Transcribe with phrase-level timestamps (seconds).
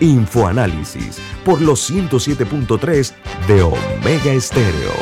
[0.00, 3.12] Infoanálisis por los 107.3
[3.48, 4.92] de Omega Estéreo.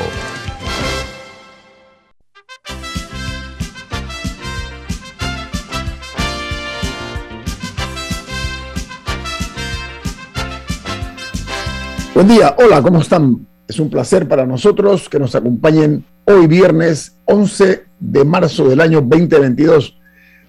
[12.15, 13.46] Buen día, hola, ¿cómo están?
[13.68, 19.02] Es un placer para nosotros que nos acompañen hoy viernes 11 de marzo del año
[19.02, 19.98] 2022.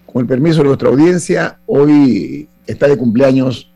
[0.05, 3.74] Con el permiso de nuestra audiencia, hoy está de cumpleaños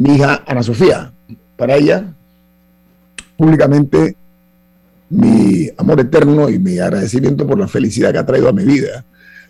[0.00, 1.12] mi hija Ana Sofía.
[1.56, 2.04] Para ella,
[3.36, 4.16] públicamente,
[5.10, 9.04] mi amor eterno y mi agradecimiento por la felicidad que ha traído a mi vida.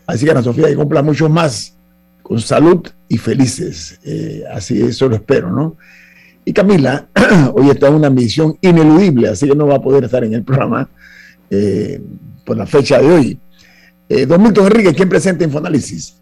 [0.06, 1.74] Así que Ana Sofía, que cumpla muchos más,
[2.20, 4.00] con salud y felices.
[4.02, 5.76] Eh, así eso lo espero, ¿no?
[6.44, 7.06] Y Camila,
[7.54, 10.42] hoy está en una misión ineludible, así que no va a poder estar en el
[10.42, 10.88] programa
[11.48, 12.02] eh,
[12.44, 13.38] por la fecha de hoy.
[14.08, 16.16] Eh, don Milton Enrique, ¿quién presenta Infoanálisis?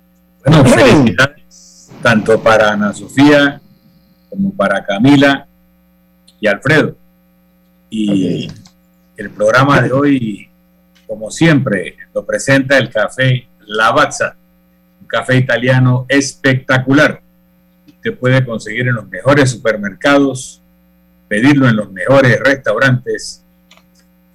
[0.44, 3.62] Bueno, felicidades tanto para Ana Sofía
[4.28, 5.48] como para Camila
[6.40, 6.96] y Alfredo.
[7.90, 8.48] Y
[9.16, 10.50] el programa de hoy,
[11.06, 14.36] como siempre, lo presenta el café Lavazza,
[15.00, 17.22] un café italiano espectacular.
[17.86, 20.60] Usted puede conseguir en los mejores supermercados,
[21.28, 23.42] pedirlo en los mejores restaurantes,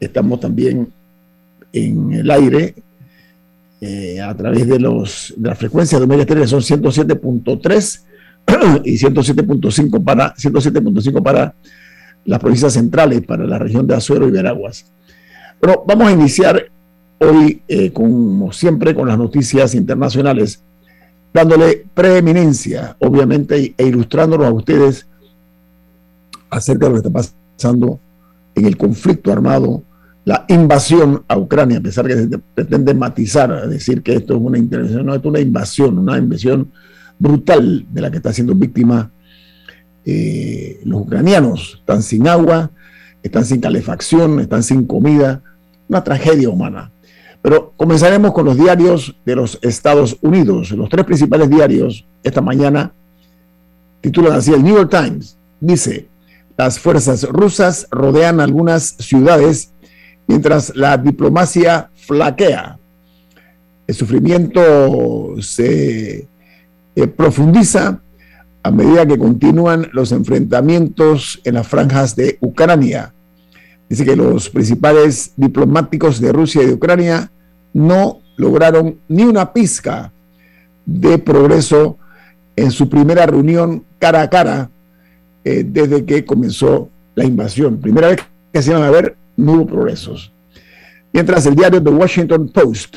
[0.00, 0.90] estamos también
[1.72, 2.74] en el aire
[3.80, 8.00] eh, a través de, los, de las frecuencias de Omega Stereo, que son 107.3
[8.84, 11.54] y 107.5 para 107.5 para
[12.24, 14.86] las provincias centrales para la región de Azuero y Veraguas.
[15.60, 16.70] Pero vamos a iniciar
[17.18, 20.62] hoy, eh, como siempre, con las noticias internacionales,
[21.32, 25.06] dándole preeminencia, obviamente, e ilustrándonos a ustedes
[26.50, 28.00] acerca de lo que está pasando
[28.54, 29.82] en el conflicto armado,
[30.24, 34.58] la invasión a Ucrania, a pesar que se pretende matizar, decir que esto es una
[34.58, 36.70] intervención, no, es una invasión, una invasión
[37.18, 39.10] brutal de la que está siendo víctima
[40.04, 42.70] eh, los ucranianos están sin agua,
[43.22, 45.42] están sin calefacción, están sin comida,
[45.88, 46.90] una tragedia humana.
[47.40, 50.70] Pero comenzaremos con los diarios de los Estados Unidos.
[50.72, 52.92] Los tres principales diarios esta mañana
[54.00, 56.08] titulan así, el New York Times dice,
[56.56, 59.72] las fuerzas rusas rodean algunas ciudades
[60.26, 62.78] mientras la diplomacia flaquea.
[63.86, 66.28] El sufrimiento se
[66.94, 68.00] eh, profundiza
[68.62, 73.12] a medida que continúan los enfrentamientos en las franjas de Ucrania.
[73.88, 77.30] Dice que los principales diplomáticos de Rusia y de Ucrania
[77.74, 80.12] no lograron ni una pizca
[80.86, 81.98] de progreso
[82.56, 84.70] en su primera reunión cara a cara
[85.44, 87.78] eh, desde que comenzó la invasión.
[87.78, 88.20] Primera vez
[88.52, 90.32] que se iban a ver, no hubo progresos.
[91.12, 92.96] Mientras el diario The Washington Post,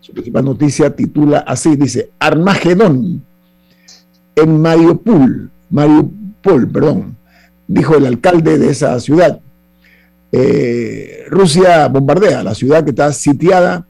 [0.00, 3.24] su principal noticia titula así, dice, Armagedón
[4.36, 7.16] en Mariupol, Mariupol, perdón,
[7.66, 9.40] dijo el alcalde de esa ciudad.
[10.30, 13.86] Eh, Rusia bombardea la ciudad que está sitiada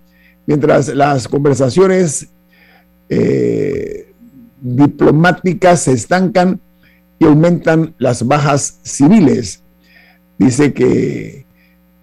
[0.46, 2.28] mientras las conversaciones
[3.08, 4.12] eh,
[4.60, 6.60] diplomáticas se estancan
[7.18, 9.62] y aumentan las bajas civiles.
[10.38, 11.46] Dice que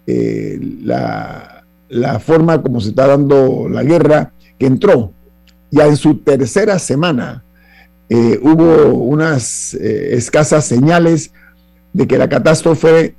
[0.07, 5.13] eh, la, la forma como se está dando la guerra, que entró
[5.71, 7.43] ya en su tercera semana,
[8.09, 11.31] eh, hubo unas eh, escasas señales
[11.93, 13.15] de que la catástrofe,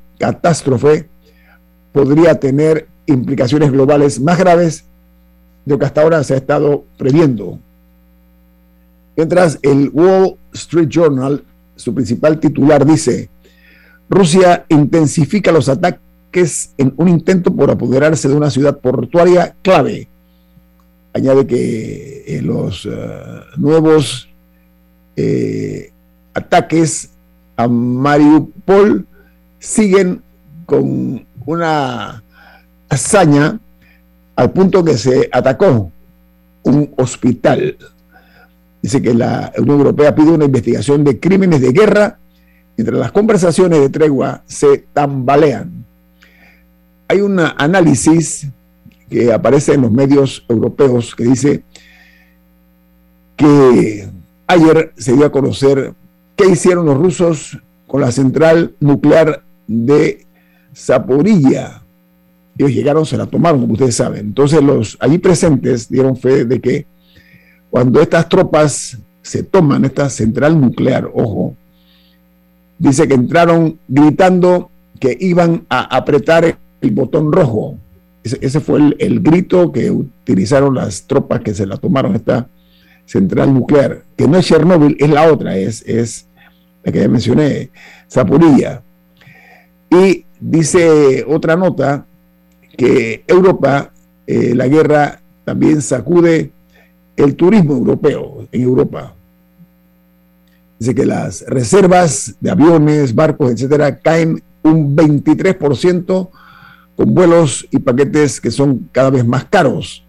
[1.92, 4.84] podría tener implicaciones globales más graves
[5.64, 7.58] de lo que hasta ahora se ha estado previendo.
[9.16, 11.44] Mientras el Wall Street Journal,
[11.76, 13.28] su principal titular, dice,
[14.08, 20.08] Rusia intensifica los ataques en un intento por apoderarse de una ciudad portuaria clave.
[21.12, 22.90] Añade que eh, los eh,
[23.56, 24.29] nuevos
[25.16, 25.92] eh,
[26.34, 27.10] ataques
[27.56, 29.06] a Mariupol
[29.58, 30.22] siguen
[30.66, 32.22] con una
[32.88, 33.58] hazaña
[34.36, 35.92] al punto que se atacó
[36.62, 37.76] un hospital.
[38.82, 42.18] Dice que la Unión Europea pide una investigación de crímenes de guerra
[42.76, 45.84] mientras las conversaciones de tregua se tambalean.
[47.08, 48.48] Hay un análisis
[49.10, 51.64] que aparece en los medios europeos que dice
[53.36, 54.08] que
[54.50, 55.94] ayer se dio a conocer
[56.36, 60.26] qué hicieron los rusos con la central nuclear de
[60.74, 61.82] Zaporilla.
[62.58, 64.26] Ellos llegaron, se la tomaron, como ustedes saben.
[64.26, 66.86] Entonces los allí presentes dieron fe de que
[67.70, 71.54] cuando estas tropas se toman esta central nuclear, ojo,
[72.78, 77.76] dice que entraron gritando que iban a apretar el botón rojo.
[78.22, 82.48] Ese, fue el, grito que utilizaron las tropas que se la tomaron esta
[83.10, 86.28] central nuclear, que no es Chernóbil, es la otra, es, es
[86.84, 87.70] la que ya mencioné,
[88.08, 88.82] Zapurilla.
[89.90, 92.06] Y dice otra nota
[92.76, 93.90] que Europa,
[94.28, 96.52] eh, la guerra también sacude
[97.16, 99.12] el turismo europeo en Europa.
[100.78, 106.30] Dice que las reservas de aviones, barcos, etcétera, caen un 23%
[106.94, 110.04] con vuelos y paquetes que son cada vez más caros.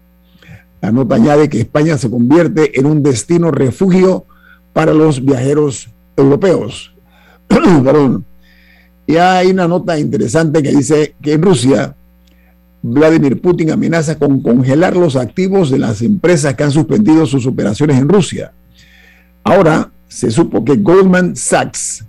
[0.82, 4.26] La nota añade que España se convierte en un destino refugio
[4.72, 6.92] para los viajeros europeos.
[7.46, 8.24] Perdón.
[9.06, 11.94] Y hay una nota interesante que dice que en Rusia
[12.82, 17.98] Vladimir Putin amenaza con congelar los activos de las empresas que han suspendido sus operaciones
[17.98, 18.52] en Rusia.
[19.44, 22.04] Ahora se supo que Goldman Sachs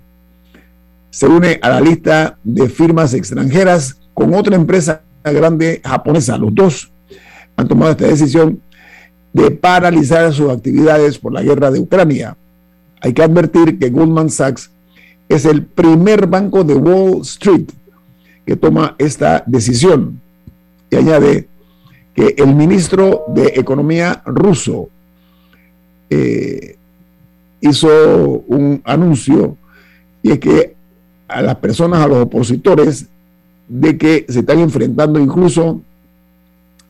[1.10, 6.36] se une a la lista de firmas extranjeras con otra empresa grande japonesa.
[6.36, 6.93] Los dos
[7.56, 8.60] han tomado esta decisión
[9.32, 12.36] de paralizar sus actividades por la guerra de Ucrania.
[13.00, 14.70] Hay que advertir que Goldman Sachs
[15.28, 17.66] es el primer banco de Wall Street
[18.46, 20.20] que toma esta decisión
[20.96, 21.48] añade
[22.14, 24.88] que el ministro de Economía ruso
[26.10, 26.76] eh,
[27.60, 29.56] hizo un anuncio
[30.22, 30.74] y es que
[31.26, 33.06] a las personas, a los opositores,
[33.66, 35.80] de que se están enfrentando incluso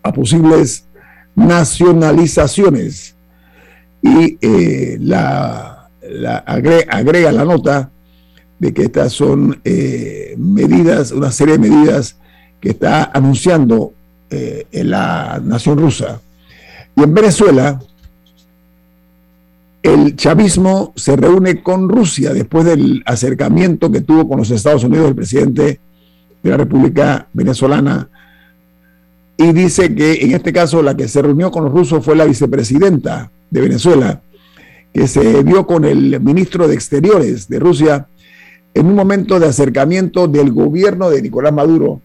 [0.05, 0.87] a posibles
[1.35, 3.17] nacionalizaciones.
[4.03, 5.89] Y eh, la,
[6.47, 7.91] agrega, la nota
[8.59, 12.17] de que estas son eh, medidas, una serie de medidas
[12.61, 13.95] que está anunciando
[14.31, 16.21] eh, la nación rusa.
[16.97, 17.81] Y en Venezuela,
[19.83, 25.09] el chavismo se reúne con Rusia después del acercamiento que tuvo con los Estados Unidos
[25.09, 25.81] el presidente
[26.43, 28.09] de la República Venezolana.
[29.37, 32.25] Y dice que en este caso la que se reunió con los rusos fue la
[32.25, 34.21] vicepresidenta de Venezuela,
[34.93, 38.07] que se vio con el ministro de Exteriores de Rusia
[38.75, 42.01] en un momento de acercamiento del gobierno de Nicolás Maduro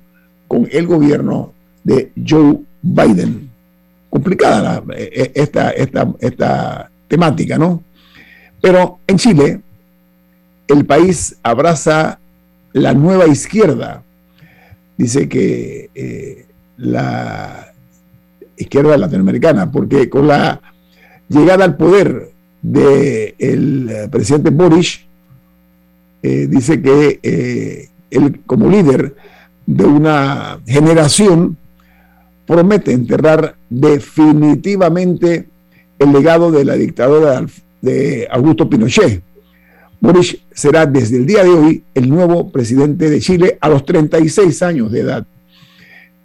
[0.48, 1.54] con el gobierno
[1.84, 3.50] de Joe Biden.
[4.10, 7.84] Complicada eh, eh, esta, esta, esta temática, ¿no?
[8.62, 9.62] Pero en Chile,
[10.68, 12.20] el país abraza
[12.74, 14.04] la nueva izquierda.
[14.98, 16.46] Dice que eh,
[16.80, 17.74] la
[18.58, 20.62] izquierda latinoamericana, porque con la
[21.28, 22.32] llegada al poder
[22.62, 25.02] del presidente Boris,
[26.22, 29.16] dice que él como líder
[29.66, 31.58] de una generación
[32.46, 35.48] promete enterrar definitivamente
[36.00, 37.46] el legado de la dictadura
[37.82, 39.22] de Augusto Pinochet.
[40.02, 44.64] Boris será desde el día de hoy el nuevo presidente de Chile a los 36
[44.64, 45.26] años de edad.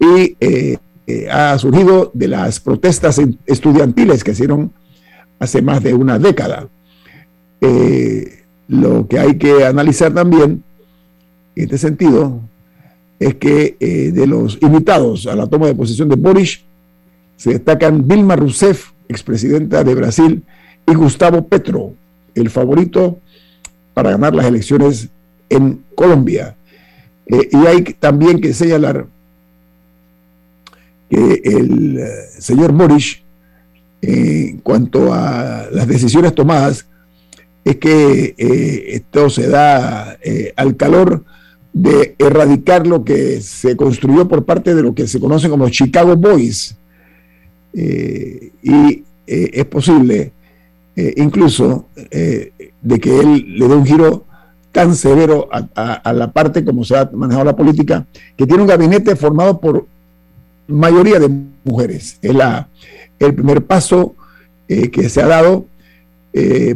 [0.04, 4.72] Y eh, eh, ha surgido de las protestas estudiantiles que hicieron
[5.38, 6.68] hace más de una década.
[7.60, 10.62] Eh, lo que hay que analizar también
[11.56, 12.40] en este sentido
[13.20, 13.76] es que
[14.12, 16.62] de los invitados a la toma de posesión de Boris
[17.36, 20.42] se destacan Dilma Rousseff, expresidenta de Brasil,
[20.86, 21.94] y Gustavo Petro,
[22.34, 23.18] el favorito
[23.94, 25.08] para ganar las elecciones
[25.48, 26.56] en Colombia.
[27.26, 29.06] Y hay también que señalar
[31.44, 33.18] el eh, señor Boris,
[34.02, 36.86] en cuanto a las decisiones tomadas,
[37.64, 40.18] es que esto se da
[40.56, 41.24] al calor
[41.74, 46.16] de erradicar lo que se construyó por parte de lo que se conoce como Chicago
[46.16, 46.76] Boys.
[47.74, 50.32] Eh, y eh, es posible
[50.94, 54.24] eh, incluso de que él le dé un giro
[54.70, 58.06] tan severo a, la parte como se ha manejado la política,
[58.36, 59.86] que tiene un gabinete formado por
[60.68, 61.30] mayoría de
[61.64, 62.18] mujeres.
[62.22, 62.68] Es la,
[63.18, 64.14] el primer paso
[64.66, 65.66] que se ha dado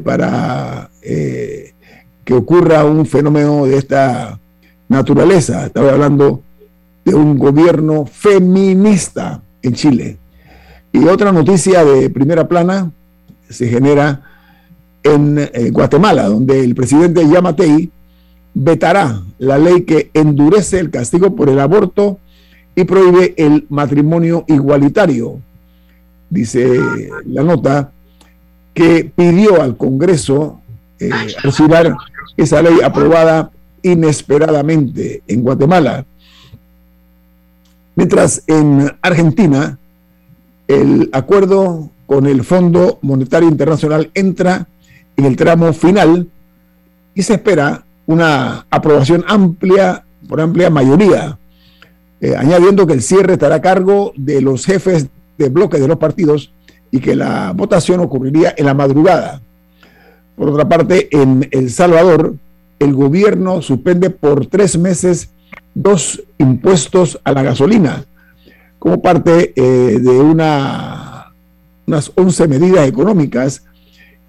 [0.04, 0.90] para
[2.28, 4.38] que ocurra un fenómeno de esta
[4.88, 5.66] naturaleza.
[5.66, 6.42] Estaba hablando
[7.04, 10.18] de un gobierno feminista en Chile.
[10.92, 12.90] Y otra noticia de primera plana
[13.48, 14.22] se genera
[15.02, 17.90] en eh, Guatemala, donde el presidente Yamatei
[18.52, 22.18] vetará la ley que endurece el castigo por el aborto
[22.78, 25.40] y prohíbe el matrimonio igualitario.
[26.30, 26.78] Dice
[27.26, 27.90] la nota
[28.72, 30.60] que pidió al Congreso
[31.00, 31.10] eh,
[32.36, 33.50] esa ley aprobada
[33.82, 36.06] inesperadamente en Guatemala.
[37.96, 39.76] Mientras en Argentina
[40.68, 44.68] el acuerdo con el Fondo Monetario Internacional entra
[45.16, 46.28] en el tramo final
[47.12, 51.37] y se espera una aprobación amplia, por amplia mayoría,
[52.20, 55.06] eh, añadiendo que el cierre estará a cargo de los jefes
[55.36, 56.52] de bloque de los partidos
[56.90, 59.40] y que la votación ocurriría en la madrugada.
[60.36, 62.34] Por otra parte, en El Salvador,
[62.78, 65.30] el gobierno suspende por tres meses
[65.74, 68.04] dos impuestos a la gasolina
[68.78, 71.32] como parte eh, de una,
[71.86, 73.64] unas 11 medidas económicas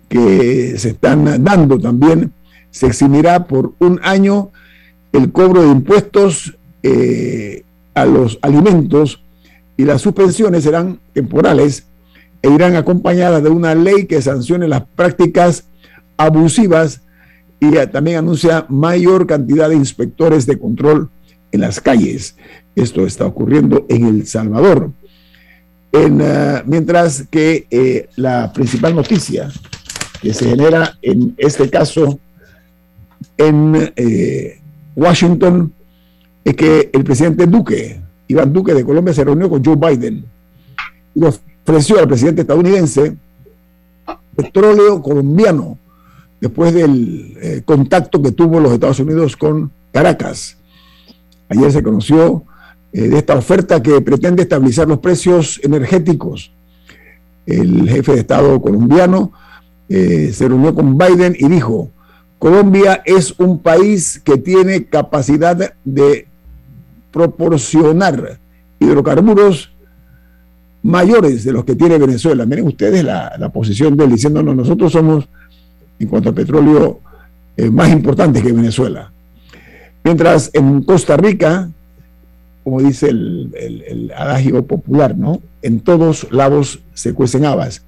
[0.07, 2.33] que se están dando también.
[2.71, 4.49] Se eximirá por un año
[5.11, 7.63] el cobro de impuestos eh,
[8.01, 9.23] a los alimentos
[9.77, 11.87] y las suspensiones serán temporales
[12.41, 15.65] e irán acompañadas de una ley que sancione las prácticas
[16.17, 17.01] abusivas
[17.59, 21.09] y también anuncia mayor cantidad de inspectores de control
[21.51, 22.35] en las calles.
[22.75, 24.91] Esto está ocurriendo en El Salvador.
[25.91, 29.49] Eh, mientras que eh, la principal noticia
[30.21, 32.19] que se genera en este caso
[33.37, 34.59] en eh,
[34.95, 35.73] Washington
[36.43, 40.25] es que el presidente Duque, Iván Duque de Colombia, se reunió con Joe Biden
[41.15, 43.15] y ofreció al presidente estadounidense
[44.35, 45.77] petróleo colombiano
[46.39, 50.57] después del eh, contacto que tuvo los Estados Unidos con Caracas.
[51.49, 52.43] Ayer se conoció
[52.93, 56.51] eh, de esta oferta que pretende estabilizar los precios energéticos.
[57.45, 59.33] El jefe de Estado colombiano
[59.89, 61.91] eh, se reunió con Biden y dijo,
[62.37, 66.28] Colombia es un país que tiene capacidad de
[67.11, 68.39] proporcionar
[68.79, 69.71] hidrocarburos
[70.83, 72.45] mayores de los que tiene Venezuela.
[72.45, 75.27] Miren ustedes la, la posición de él diciéndonos, nosotros somos
[75.99, 77.01] en cuanto al petróleo
[77.57, 79.11] eh, más importante que Venezuela.
[80.03, 81.69] Mientras en Costa Rica,
[82.63, 85.41] como dice el, adagio popular, ¿no?
[85.61, 87.83] En todos lados se cuecen habas.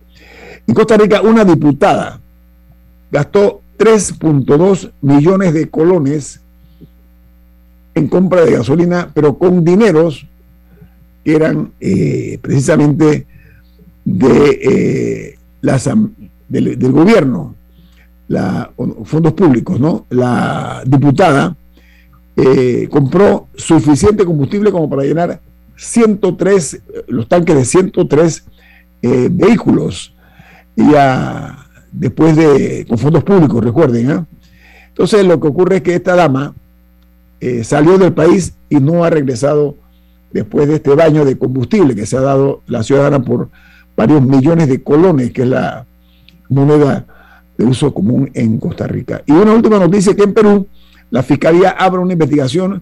[0.67, 2.19] En Costa Rica, una diputada
[3.11, 6.41] gastó 3.2 millones de colones
[7.93, 10.25] en compra de gasolina, pero con dineros
[11.23, 13.27] que eran eh, precisamente
[14.05, 15.89] de, eh, las,
[16.47, 17.55] del, gobierno
[18.27, 18.71] la,
[19.03, 20.05] fondos públicos, ¿no?
[20.09, 21.55] La diputada
[22.35, 25.41] eh, compró suficiente combustible como para llenar
[25.75, 28.43] 103, los tanques de 103
[29.01, 30.13] eh, vehículos.
[30.75, 30.85] Y
[31.91, 34.25] después de, con fondos públicos, recuerden.
[34.87, 36.55] Entonces lo que ocurre es que esta dama
[37.63, 39.75] salió del país y no ha regresado
[40.31, 43.49] después de este baño de combustible que se ha dado la ciudadana por
[43.95, 45.85] varios millones de colones, que es la
[46.49, 47.05] moneda
[47.57, 49.23] de uso común en Costa Rica.
[49.25, 50.67] Y una última noticia que en Perú
[51.09, 52.81] la Fiscalía abre una investigación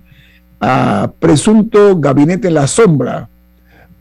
[0.60, 3.30] a presunto gabinete en la sombra,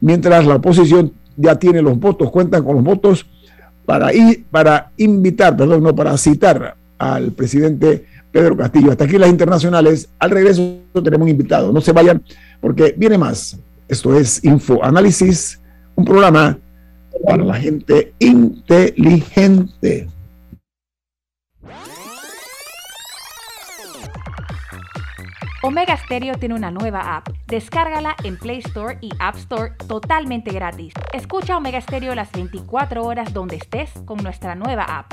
[0.01, 3.27] mientras la oposición ya tiene los votos, cuentan con los votos
[3.87, 8.91] para, ir, para invitar, perdón, no, para citar al presidente Pedro Castillo.
[8.91, 10.09] Hasta aquí las internacionales.
[10.19, 11.73] Al regreso tenemos un invitado.
[11.73, 12.23] No se vayan
[12.61, 13.59] porque viene más.
[13.89, 15.61] Esto es Info Análisis,
[15.95, 16.59] un programa
[17.25, 20.09] para la gente inteligente.
[25.61, 27.29] Omega Stereo tiene una nueva app.
[27.49, 30.95] Descárgala en Play Store y App Store totalmente gratis.
[31.13, 35.13] Escucha Omega Stereo las 24 horas donde estés con nuestra nueva app.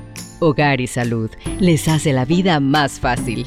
[0.41, 1.29] Hogar y Salud
[1.59, 3.45] les hace la vida más fácil.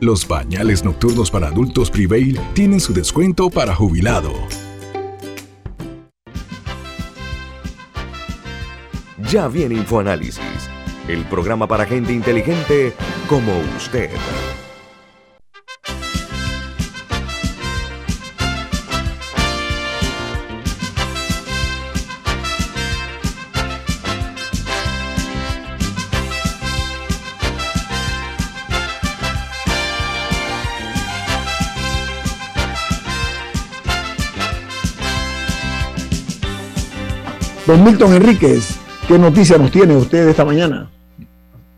[0.00, 4.32] Los pañales nocturnos para adultos Prevail tienen su descuento para jubilado.
[9.30, 10.68] Ya viene InfoAnálisis,
[11.06, 12.94] el programa para gente inteligente
[13.28, 14.10] como usted.
[37.68, 40.88] Don Milton Enríquez, ¿qué noticia nos tiene usted esta mañana?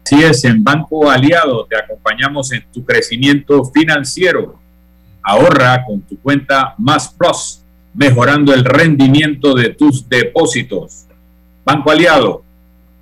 [0.04, 4.60] Sí es, en Banco Aliado te acompañamos en tu crecimiento financiero.
[5.20, 11.06] Ahorra con tu cuenta Más Plus, mejorando el rendimiento de tus depósitos.
[11.64, 12.44] Banco Aliado,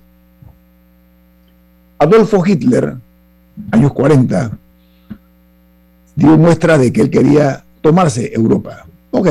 [1.98, 2.96] Adolfo Hitler,
[3.70, 4.50] años 40,
[6.16, 8.86] dio muestra de que él quería tomarse Europa.
[9.10, 9.28] Ok,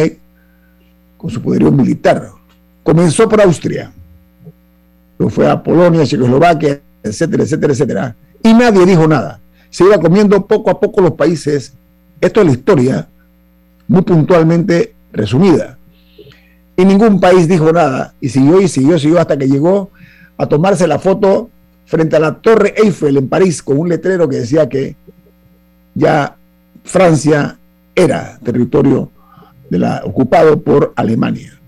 [1.17, 2.29] con su poderío militar.
[2.83, 3.91] Comenzó por Austria,
[5.17, 8.15] luego fue a Polonia, Checoslovaquia, etcétera, etcétera, etcétera.
[8.41, 9.39] Y nadie dijo nada.
[9.69, 11.73] Se iba comiendo poco a poco los países.
[12.21, 13.07] Esto es la historia
[13.89, 15.77] muy puntualmente resumida.
[16.77, 19.89] Y ningún país dijo nada y siguió y siguió, siguió hasta que llegó
[20.37, 21.49] a tomarse la foto
[21.85, 24.95] frente a la Torre Eiffel en París con un letrero que decía que
[25.93, 26.37] ya
[26.85, 27.57] Francia
[27.93, 29.11] era territorio
[29.69, 31.59] de la, ocupado por Alemania.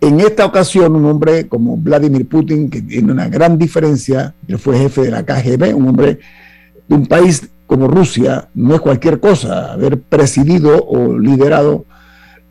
[0.00, 4.78] En esta ocasión, un hombre como Vladimir Putin, que tiene una gran diferencia, él fue
[4.78, 6.18] jefe de la KGB, un hombre
[6.86, 11.84] de un país como Rusia no es cualquier cosa, haber presidido o liderado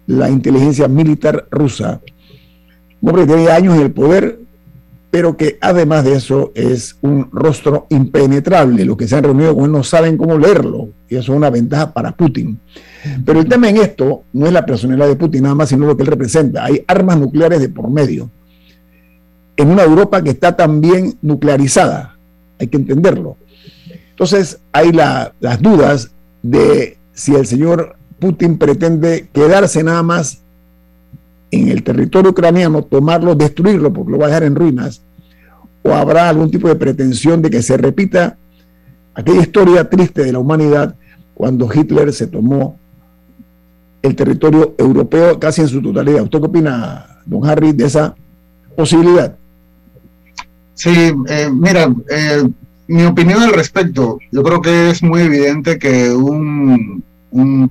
[0.07, 2.01] la inteligencia militar rusa.
[3.01, 4.39] Un hombre que tiene años en el poder,
[5.11, 8.83] pero que además de eso es un rostro impenetrable.
[8.83, 11.51] Los que se han reunido con él no saben cómo leerlo, y eso es una
[11.51, 12.59] ventaja para Putin.
[13.23, 15.95] Pero el tema en esto no es la personalidad de Putin nada más, sino lo
[15.95, 16.65] que él representa.
[16.65, 18.29] Hay armas nucleares de por medio.
[19.55, 22.17] En una Europa que está también nuclearizada,
[22.59, 23.37] hay que entenderlo.
[24.13, 26.11] Entonces hay las dudas
[26.43, 30.39] de si el señor Putin pretende quedarse nada más
[31.49, 35.01] en el territorio ucraniano, tomarlo, destruirlo, porque lo va a dejar en ruinas,
[35.81, 38.37] o habrá algún tipo de pretensión de que se repita
[39.15, 40.95] aquella historia triste de la humanidad
[41.33, 42.79] cuando Hitler se tomó
[44.01, 46.23] el territorio europeo casi en su totalidad.
[46.23, 48.15] ¿Usted qué opina, don Harry, de esa
[48.75, 49.35] posibilidad?
[50.75, 52.43] Sí, eh, mira, eh,
[52.87, 57.03] mi opinión al respecto, yo creo que es muy evidente que un,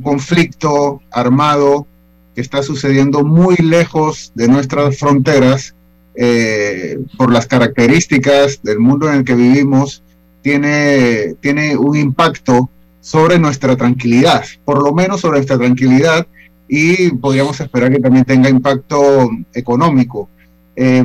[0.02, 1.86] conflicto armado
[2.34, 5.76] que está sucediendo muy lejos de nuestras fronteras
[6.16, 10.02] eh, por las características del mundo en el que vivimos,
[10.42, 12.68] tiene, tiene un impacto
[13.00, 16.26] sobre nuestra tranquilidad, por lo menos sobre nuestra tranquilidad,
[16.68, 20.28] y podríamos esperar que también tenga impacto económico.
[20.74, 21.04] Eh,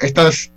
[0.00, 0.50] estas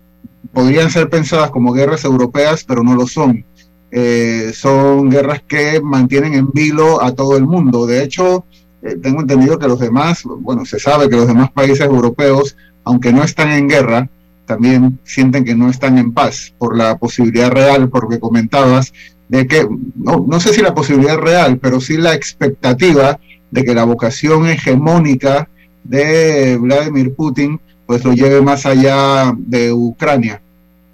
[0.53, 3.45] podrían ser pensadas como guerras europeas, pero no lo son.
[3.91, 7.85] Eh, son guerras que mantienen en vilo a todo el mundo.
[7.85, 8.45] De hecho,
[8.81, 13.13] eh, tengo entendido que los demás, bueno, se sabe que los demás países europeos, aunque
[13.13, 14.09] no están en guerra,
[14.45, 18.93] también sienten que no están en paz por la posibilidad real, porque comentabas,
[19.27, 23.19] de que, no, no sé si la posibilidad real, pero sí la expectativa
[23.51, 25.49] de que la vocación hegemónica
[25.83, 30.41] de Vladimir Putin pues lo lleve más allá de Ucrania.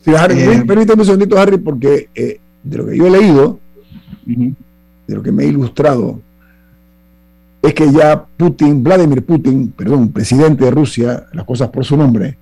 [0.06, 3.60] Sí, Harry, eh, permítame un segundito, Harry, porque eh, de lo que yo he leído,
[4.26, 6.22] de lo que me he ilustrado,
[7.62, 12.38] es que ya Putin, Vladimir Putin, perdón, presidente de Rusia, las cosas por su nombre,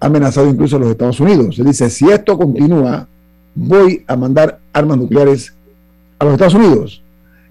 [0.00, 1.58] ha amenazado incluso a los Estados Unidos.
[1.58, 3.06] Él dice, si esto continúa,
[3.54, 5.54] voy a mandar armas nucleares
[6.18, 7.02] a los Estados Unidos.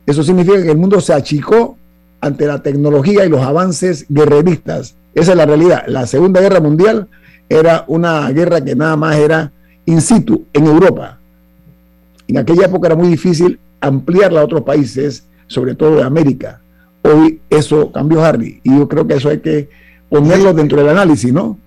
[0.06, 1.78] Eso significa que el mundo se achicó
[2.26, 4.96] ante la tecnología y los avances guerreristas.
[5.14, 5.84] Esa es la realidad.
[5.88, 7.08] La Segunda Guerra Mundial
[7.48, 9.52] era una guerra que nada más era
[9.86, 11.20] in situ en Europa.
[12.28, 16.60] En aquella época era muy difícil ampliarla a otros países, sobre todo de América.
[17.04, 19.70] Hoy eso cambió, Harry, y yo creo que eso hay que
[20.10, 21.60] ponerlo dentro del análisis, ¿no?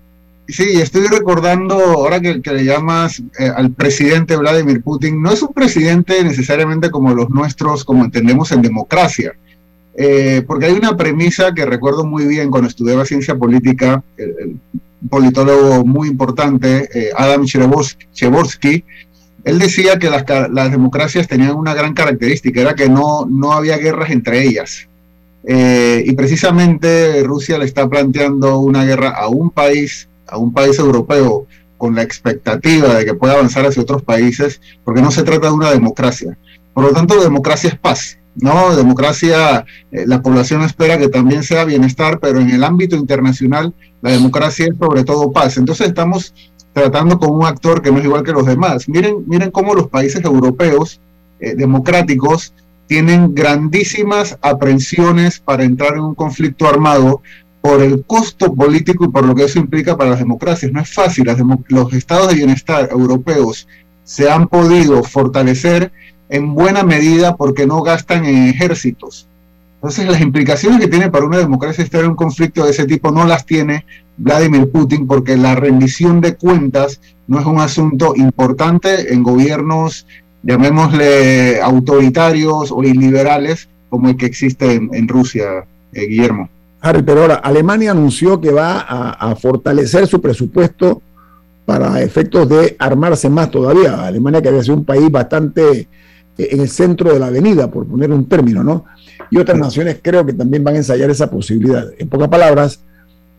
[0.49, 5.53] Sí, estoy recordando, ahora que, le llamas eh, al presidente Vladimir Putin, no es un
[5.53, 9.33] presidente necesariamente como los nuestros, como entendemos en democracia,
[10.01, 15.85] eh, porque hay una premisa que recuerdo muy bien cuando estudiaba ciencia política, un politólogo
[15.85, 18.85] muy importante, eh, Adam Chevorsky,
[19.43, 23.77] él decía que las, las, democracias tenían una gran característica, era que no, no había
[23.77, 24.87] guerras entre ellas.
[25.43, 31.47] y precisamente Rusia le está planteando una guerra a un país a un país europeo
[31.77, 35.53] con la expectativa de que pueda avanzar hacia otros países, porque no se trata de
[35.53, 36.37] una democracia.
[36.73, 38.75] Por lo tanto, democracia es paz, ¿no?
[38.75, 44.11] Democracia, eh, la población espera que también sea bienestar, pero en el ámbito internacional, la
[44.11, 45.57] democracia es sobre todo paz.
[45.57, 46.33] Entonces estamos
[46.73, 48.87] tratando con un actor que no es igual que los demás.
[48.87, 50.99] Miren, miren cómo los países europeos
[51.39, 52.53] eh, democráticos
[52.87, 57.21] tienen grandísimas aprensiones para entrar en un conflicto armado
[57.61, 60.71] por el costo político y por lo que eso implica para las democracias.
[60.71, 61.29] No es fácil,
[61.67, 63.67] los estados de bienestar europeos
[64.03, 65.91] se han podido fortalecer
[66.29, 69.27] en buena medida porque no gastan en ejércitos.
[69.75, 73.11] Entonces las implicaciones que tiene para una democracia estar en un conflicto de ese tipo
[73.11, 73.85] no las tiene
[74.17, 80.05] Vladimir Putin porque la rendición de cuentas no es un asunto importante en gobiernos,
[80.43, 86.49] llamémosle autoritarios o iliberales como el que existe en, Rusia, eh, Guillermo.
[86.81, 91.01] Harry, pero ahora Alemania anunció que va a, fortalecer su presupuesto
[91.65, 94.05] para efectos de armarse más todavía.
[94.05, 95.87] Alemania que había sido un país bastante
[96.39, 98.85] en el centro de la avenida, por poner un término, ¿no?
[99.29, 101.87] Y otras naciones creo que también van a ensayar esa posibilidad.
[101.97, 102.81] En pocas palabras,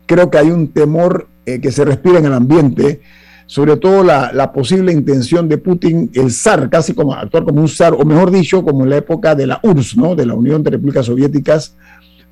[0.05, 3.01] creo que hay un temor eh, que se respira en el ambiente,
[3.47, 7.67] sobre todo la, la, posible intención de Putin, el zar, casi como actuar como un
[7.67, 10.15] zar, o mejor dicho, como en la época de la URSS, ¿no?
[10.15, 11.75] De la Unión de Repúblicas Soviéticas,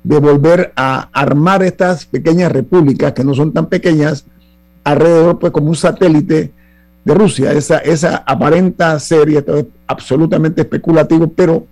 [0.02, 4.24] de volver a armar estas pequeñas repúblicas que no son tan pequeñas
[4.84, 6.52] alrededor, pues como un satélite
[7.04, 7.52] de Rusia.
[7.52, 11.66] Esa, esa aparenta serie, esto es absolutamente especulativo, pero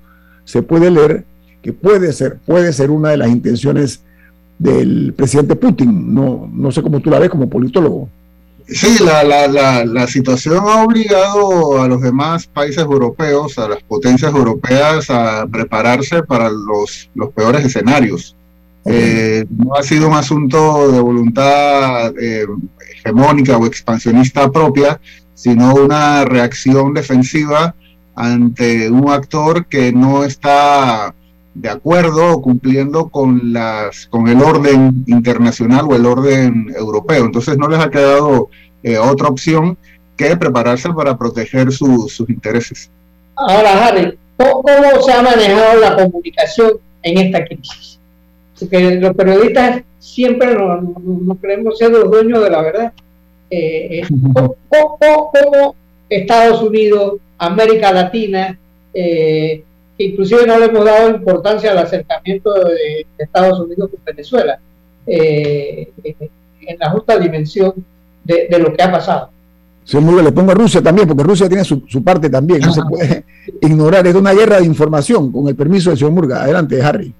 [0.44, 1.24] se puede leer
[1.62, 4.02] que puede ser, puede ser una de las intenciones
[4.58, 6.14] del presidente Putin.
[6.14, 8.08] No, no sé cómo tú la ves como politólogo.
[8.66, 13.82] Sí, la, la, la, la, situación ha obligado a los demás países europeos, a las
[13.82, 18.36] potencias europeas, a prepararse para los, los peores escenarios.
[18.90, 22.46] Eh, no ha sido un asunto de voluntad eh,
[22.90, 24.98] hegemónica o expansionista propia,
[25.34, 27.74] sino una reacción defensiva
[28.14, 31.14] ante un actor que no está
[31.54, 37.26] de acuerdo o cumpliendo con las con el orden internacional o el orden europeo.
[37.26, 38.48] Entonces no les ha quedado
[38.82, 39.76] eh, otra opción
[40.16, 42.90] que prepararse para proteger sus intereses.
[43.36, 46.72] Ahora, Harry, ¿cómo, se ha manejado la comunicación
[47.02, 47.97] en esta crisis?
[48.58, 52.92] Porque los periodistas siempre nos, creemos ser los dueños de la verdad.
[53.50, 54.08] Eh, eh
[54.68, 55.74] ¿cómo,
[56.08, 58.58] Estados Unidos, América Latina,
[58.94, 59.62] eh,
[59.98, 64.58] inclusive no le hemos dado importancia al acercamiento de, Estados Unidos con Venezuela,
[65.06, 67.74] eh, en la justa dimensión
[68.24, 69.30] de, lo que ha pasado.
[69.84, 73.24] Señor le pongo a Rusia también, porque Rusia tiene su, parte también, no se puede
[73.62, 74.06] ignorar.
[74.06, 76.42] Es una guerra de información, con el permiso del señor Murga.
[76.42, 77.12] Adelante, Harry.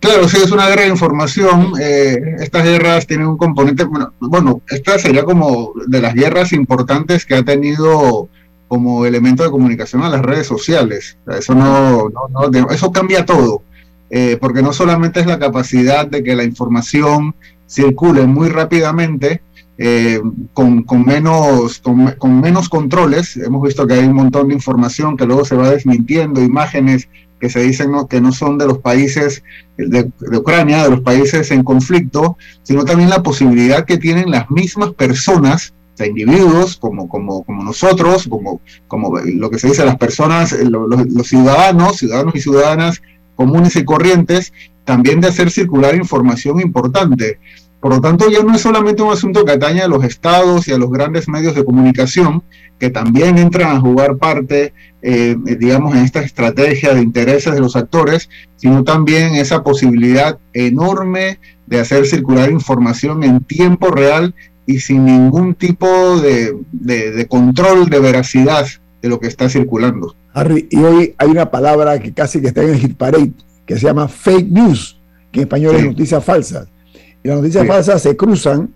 [0.00, 1.72] Claro, sí, es una guerra de información.
[1.80, 7.24] Eh, estas guerras tienen un componente, bueno, bueno, esta sería como de las guerras importantes
[7.24, 8.28] que ha tenido
[8.68, 11.16] como elemento de comunicación a las redes sociales.
[11.26, 13.62] Eso no, no, eso cambia todo,
[14.10, 17.34] eh, porque no solamente es la capacidad de que la información
[17.66, 19.42] circule muy rápidamente,
[19.78, 20.20] eh,
[20.54, 23.36] con, con, menos, con, menos controles.
[23.36, 27.08] Hemos visto que hay un montón de información que luego se va desmintiendo, imágenes
[27.40, 29.42] que se dicen que no son de los países
[29.76, 34.92] de, Ucrania, de los países en conflicto, sino también la posibilidad que tienen las mismas
[34.94, 39.96] personas, o sea, individuos como, como, como nosotros, como, como lo que se dice las
[39.96, 43.02] personas, eh, los, los ciudadanos, ciudadanos y ciudadanas
[43.36, 44.52] comunes y corrientes,
[44.84, 47.38] también de hacer circular información importante.
[47.80, 50.72] Por lo tanto, ya no es solamente un asunto que atañe a los estados y
[50.72, 52.42] a los grandes medios de comunicación,
[52.78, 57.76] que también entran a jugar parte, eh, digamos, en esta estrategia de intereses de los
[57.76, 64.34] actores, sino también esa posibilidad enorme de hacer circular información en tiempo real
[64.66, 68.66] y sin ningún tipo de, de control de veracidad
[69.00, 70.16] de lo que está circulando.
[70.32, 73.32] Harry, y hoy hay una palabra que casi que está en el hit parade,
[73.64, 76.66] que se llama fake news, que en español es noticia falsa
[77.26, 78.72] y las noticias falsas se cruzan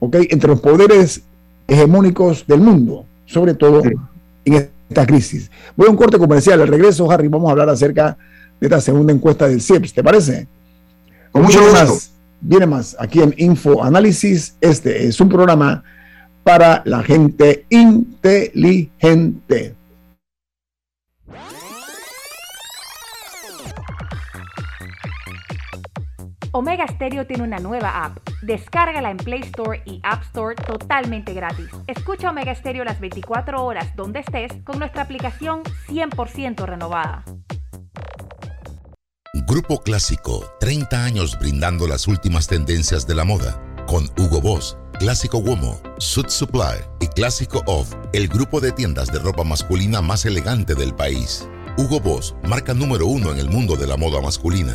[0.00, 1.22] entre los poderes
[1.68, 3.80] hegemónicos del mundo, sobre todo
[4.44, 5.48] en esta crisis.
[5.76, 6.60] Voy a un corte comercial.
[6.60, 8.16] Al regreso, Harry, vamos a hablar acerca
[8.58, 9.92] de esta segunda encuesta del CIEPS.
[9.92, 10.48] ¿Te parece?
[11.30, 12.10] Con mucho Más,
[12.40, 14.56] viene más aquí en Info Análisis.
[14.60, 15.84] Este es un programa
[16.42, 18.96] para la gente inteligente.
[26.54, 28.18] Omega Stereo tiene una nueva app.
[28.42, 31.68] Descárgala en Play Store y App Store totalmente gratis.
[31.86, 37.24] Escucha Omega Stereo las 24 horas donde estés con nuestra aplicación 100% renovada.
[39.46, 43.58] Grupo Clásico, 30 años brindando las últimas tendencias de la moda.
[43.86, 49.20] Con Hugo Boss, Clásico Womo, Suit Supply y Clásico Off, el grupo de tiendas de
[49.20, 51.48] ropa masculina más elegante del país.
[51.78, 54.74] Hugo Boss, marca número uno en el mundo de la moda masculina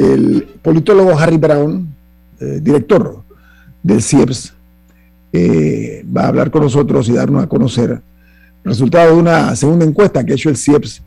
[0.00, 1.94] El politólogo Harry Brown,
[2.40, 3.22] eh, director
[3.82, 4.54] del CIEPS,
[5.32, 8.00] eh, va a hablar con nosotros y darnos a conocer el
[8.64, 11.02] resultado de una segunda encuesta que ha hecho el CIEPS,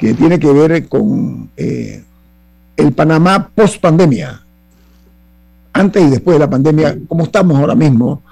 [0.00, 2.02] que tiene que ver con eh,
[2.76, 4.40] el Panamá post pandemia,
[5.74, 8.22] antes y después de la pandemia, como estamos ahora mismo,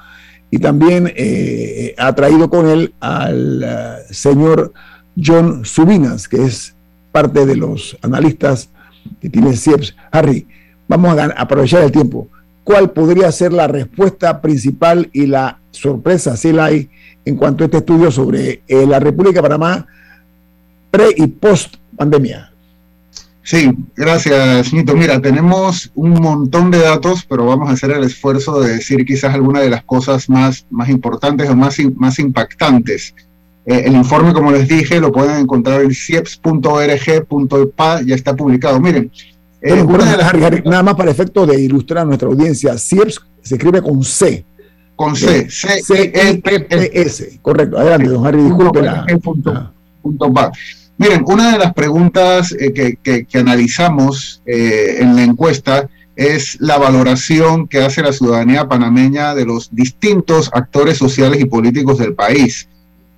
[0.51, 1.13] y también
[1.97, 3.65] ha traído con él al
[4.11, 4.73] señor
[5.17, 6.75] John Subinas, que es
[7.13, 8.69] parte de los analistas
[9.21, 9.97] que tiene CIEPS.
[10.11, 10.47] Harry,
[10.89, 12.29] vamos a aprovechar el tiempo.
[12.65, 16.89] ¿Cuál podría ser la respuesta principal y la sorpresa, si la hay,
[17.25, 19.87] en cuanto a este estudio sobre eh, la República de Panamá
[20.91, 22.51] pre y post pandemia?
[23.43, 24.95] Sí, gracias, Nito.
[24.95, 29.35] Mira, tenemos un montón de datos, pero vamos a hacer el esfuerzo de decir quizás
[29.35, 33.15] algunas de las cosas más, más importantes o más, más impactantes.
[33.71, 38.81] Eh, el informe, como les dije, lo pueden encontrar en cieps.org.pa, ya está publicado.
[38.81, 39.13] Miren,
[39.63, 39.85] eh,
[40.65, 44.45] nada más para efecto de ilustrar a nuestra audiencia, CIEPS se escribe con C.
[44.97, 47.39] Con C, C, C E P S.
[47.41, 48.83] Correcto, adelante, don Harry, disculpe
[50.99, 57.69] Miren, una de las preguntas eh, que, que, analizamos en la encuesta es la valoración
[57.69, 62.69] que hace la ciudadanía panameña de los distintos actores sociales y políticos del país.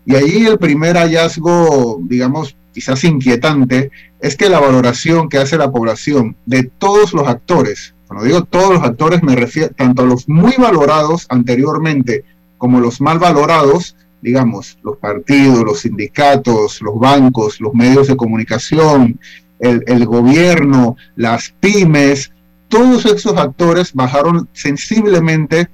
[0.04, 5.70] Y allí el primer hallazgo, digamos, quizás inquietante, es que la valoración que hace la
[5.70, 10.28] población de todos los actores, cuando digo todos los actores me refiero tanto a los
[10.28, 12.24] muy valorados anteriormente
[12.58, 19.18] como los mal valorados, digamos, los partidos, los sindicatos, los bancos, los medios de comunicación,
[19.58, 22.30] el, el gobierno, las pymes,
[22.68, 25.68] todos esos actores bajaron sensiblemente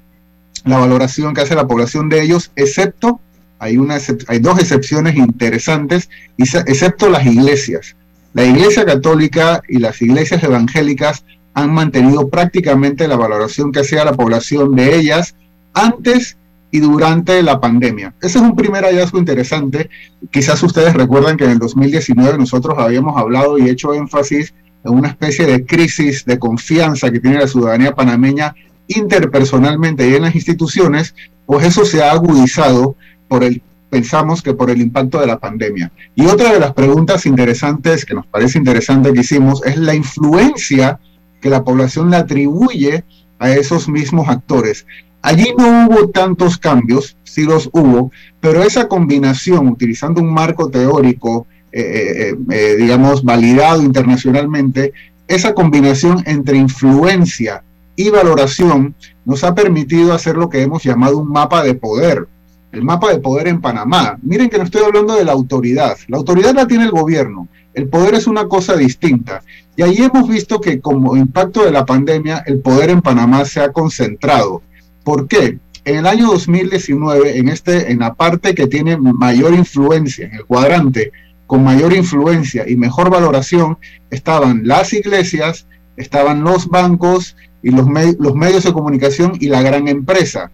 [0.64, 3.20] la valoración que hace la población de ellos, excepto,
[3.58, 7.96] hay, una, hay dos excepciones interesantes, excepto las iglesias.
[8.34, 14.12] La Iglesia Católica y las iglesias evangélicas han mantenido prácticamente la valoración que hacía la
[14.12, 15.34] población de ellas
[15.74, 16.36] antes
[16.70, 18.14] y durante la pandemia.
[18.20, 19.88] Ese es un primer hallazgo interesante.
[20.30, 25.08] Quizás ustedes recuerdan que en el 2019 nosotros habíamos hablado y hecho énfasis en una
[25.08, 28.54] especie de crisis de confianza que tiene la ciudadanía panameña
[28.86, 31.14] interpersonalmente y en las instituciones,
[31.46, 32.96] pues eso se ha agudizado
[33.28, 35.92] por el, pensamos que por el impacto de la pandemia.
[36.14, 40.98] Y otra de las preguntas interesantes que nos parece interesante que hicimos es la influencia
[41.40, 43.04] que la población le atribuye
[43.38, 44.86] a esos mismos actores.
[45.22, 48.10] Allí no hubo tantos cambios, sí los hubo,
[48.40, 54.94] pero esa combinación, utilizando un marco teórico eh, eh, eh, digamos, validado internacionalmente,
[55.26, 57.62] esa combinación entre influencia
[57.94, 58.94] y valoración
[59.26, 62.26] nos ha permitido hacer lo que hemos llamado un mapa de poder.
[62.72, 64.18] El mapa de poder en Panamá.
[64.22, 65.96] Miren que no estoy hablando de la autoridad.
[66.08, 67.48] La autoridad la tiene el gobierno.
[67.74, 69.42] El poder es una cosa distinta.
[69.76, 73.60] Y ahí hemos visto que como impacto de la pandemia, el poder en Panamá se
[73.60, 74.62] ha concentrado.
[75.04, 75.58] ¿Por qué?
[75.84, 80.44] En el año 2019, en, este, en la parte que tiene mayor influencia, en el
[80.44, 81.12] cuadrante
[81.48, 83.78] con mayor influencia y mejor valoración
[84.10, 87.86] estaban las iglesias, estaban los bancos y los,
[88.18, 90.52] los medios de comunicación y la gran empresa.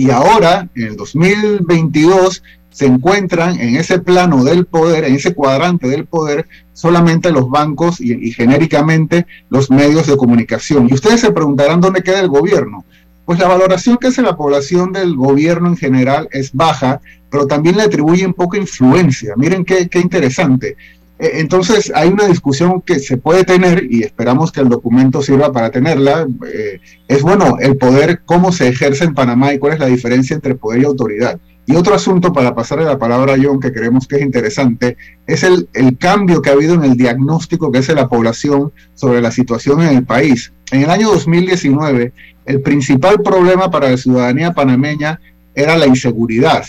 [0.00, 5.88] Y ahora, en el 2022, se encuentran en ese plano del poder, en ese cuadrante
[5.88, 10.88] del poder, solamente los bancos y, genéricamente los medios de comunicación.
[10.88, 12.82] Y ustedes se preguntarán dónde queda el gobierno.
[13.26, 17.76] Pues la valoración que hace la población del gobierno en general es baja, pero también
[17.76, 19.34] le atribuyen poca influencia.
[19.36, 20.78] Miren qué, qué interesante.
[21.20, 25.52] E, entonces hay una discusión que se puede tener y esperamos que el documento sirva
[25.52, 26.26] para tenerla.
[26.52, 30.34] Eh, es bueno el poder, cómo se ejerce en Panamá y cuál es la diferencia
[30.34, 31.38] entre poder y autoridad.
[31.66, 35.44] Y otro asunto para pasarle la palabra a John que creemos que es interesante es
[35.44, 39.30] el, el cambio que ha habido en el diagnóstico que hace la población sobre la
[39.30, 40.52] situación en el país.
[40.72, 42.12] En el año 2019,
[42.46, 45.20] el principal problema para la ciudadanía panameña
[45.54, 46.64] era la inseguridad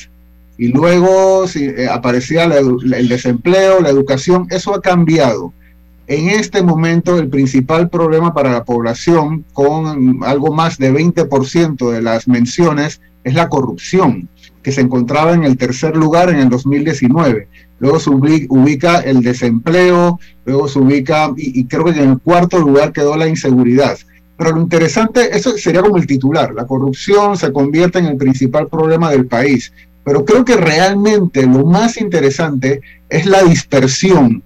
[0.57, 5.53] y luego si, eh, aparecía el desempleo, la educación, eso ha cambiado.
[6.07, 12.01] En este momento el principal problema para la población, con algo más de 20% de
[12.01, 14.27] las menciones, es la corrupción,
[14.61, 17.47] que se encontraba en el tercer lugar en el 2019.
[17.79, 22.59] Luego se ubica el desempleo, luego se ubica, y, y creo que en el cuarto
[22.59, 23.97] lugar quedó la inseguridad.
[24.37, 28.67] Pero lo interesante, eso sería como el titular, la corrupción se convierte en el principal
[28.67, 29.71] problema del país.
[30.03, 34.43] Pero creo que realmente lo más interesante es la dispersión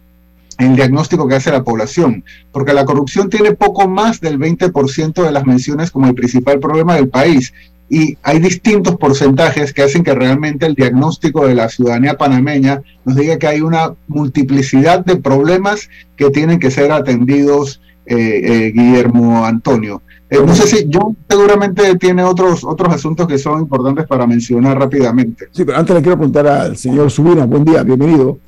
[0.57, 5.31] el diagnóstico que hace la población, porque la corrupción tiene poco más del 20% de
[5.31, 7.53] las menciones como el principal problema del país.
[7.87, 13.15] Y hay distintos porcentajes que hacen que realmente el diagnóstico de la ciudadanía panameña nos
[13.15, 19.45] diga que hay una multiplicidad de problemas que tienen que ser atendidos, eh, eh, Guillermo
[19.45, 20.01] Antonio.
[20.35, 24.77] Eh, no sé si John seguramente tiene otros, otros asuntos que son importantes para mencionar
[24.77, 25.47] rápidamente.
[25.51, 28.39] Sí, pero antes le quiero preguntar al señor Subina, buen día, bienvenido.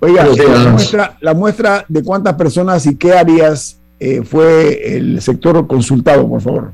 [0.00, 5.66] Oiga, la muestra, la muestra de cuántas personas y qué áreas eh, fue el sector
[5.66, 6.72] consultado, por favor.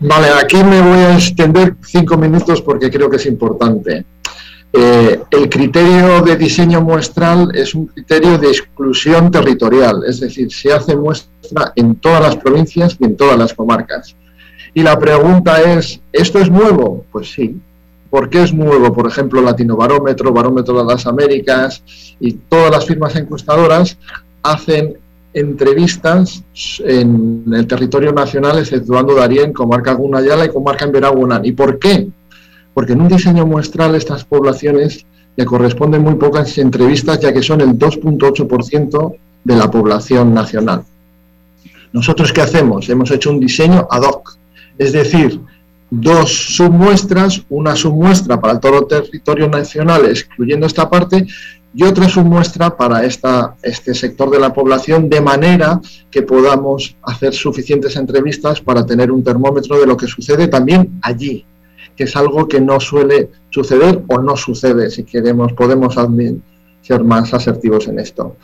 [0.00, 4.04] Vale, aquí me voy a extender cinco minutos porque creo que es importante.
[4.72, 10.72] Eh, el criterio de diseño muestral es un criterio de exclusión territorial, es decir, se
[10.72, 14.14] hace muestra en todas las provincias y en todas las comarcas.
[14.72, 17.04] Y la pregunta es, ¿esto es nuevo?
[17.10, 17.60] Pues sí.
[18.10, 18.92] ¿Por qué es nuevo?
[18.92, 21.82] Por ejemplo, Latinobarómetro, Barómetro de las Américas
[22.20, 23.98] y todas las firmas encuestadoras
[24.42, 24.96] hacen
[25.32, 26.42] entrevistas
[26.80, 31.44] en el territorio nacional, exceptuando Darien, comarca Gunayala y comarca en Veragunán.
[31.44, 32.08] ¿Y por qué?
[32.74, 35.04] Porque en un diseño muestral estas poblaciones
[35.36, 40.84] le corresponden muy pocas entrevistas, ya que son el 2.8% de la población nacional.
[41.92, 42.88] ¿Nosotros qué hacemos?
[42.88, 44.36] Hemos hecho un diseño ad hoc,
[44.78, 45.40] es decir,
[45.90, 51.26] dos submuestras, una submuestra para todo el territorio nacional, excluyendo esta parte,
[51.72, 57.32] y otra submuestra para esta, este sector de la población, de manera que podamos hacer
[57.32, 61.44] suficientes entrevistas para tener un termómetro de lo que sucede también allí,
[62.00, 65.96] que es algo que no suele suceder o no sucede, si queremos, podemos
[66.80, 68.36] ser más asertivos en esto.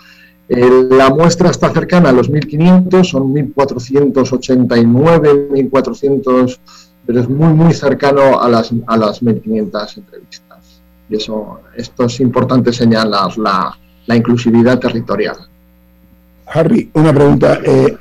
[0.46, 6.58] la muestra está cercana a los 1.500, son 1.489, 1.400
[7.06, 10.82] pero es muy, muy cercano a las, a las 1.500 entrevistas.
[11.08, 15.36] Y eso, esto es importante señalar, la, la inclusividad territorial.
[16.44, 17.58] Harry, una pregunta.
[17.64, 17.96] Eh,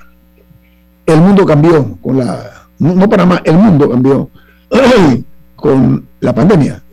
[1.05, 4.29] el mundo cambió con la, no Panamá, el mundo cambió
[5.65, 6.83] con la pandemia.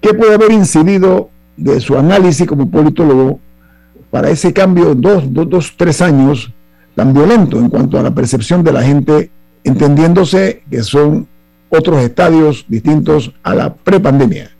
[0.00, 3.38] ¿Qué puede haber incidido de su análisis como politólogo
[4.10, 6.50] para ese cambio dos, dos, dos, tres años
[6.96, 9.30] tan violento en cuanto a la percepción de la gente
[9.62, 11.28] entendiéndose que son
[11.68, 14.50] otros estadios distintos a la prepandemia.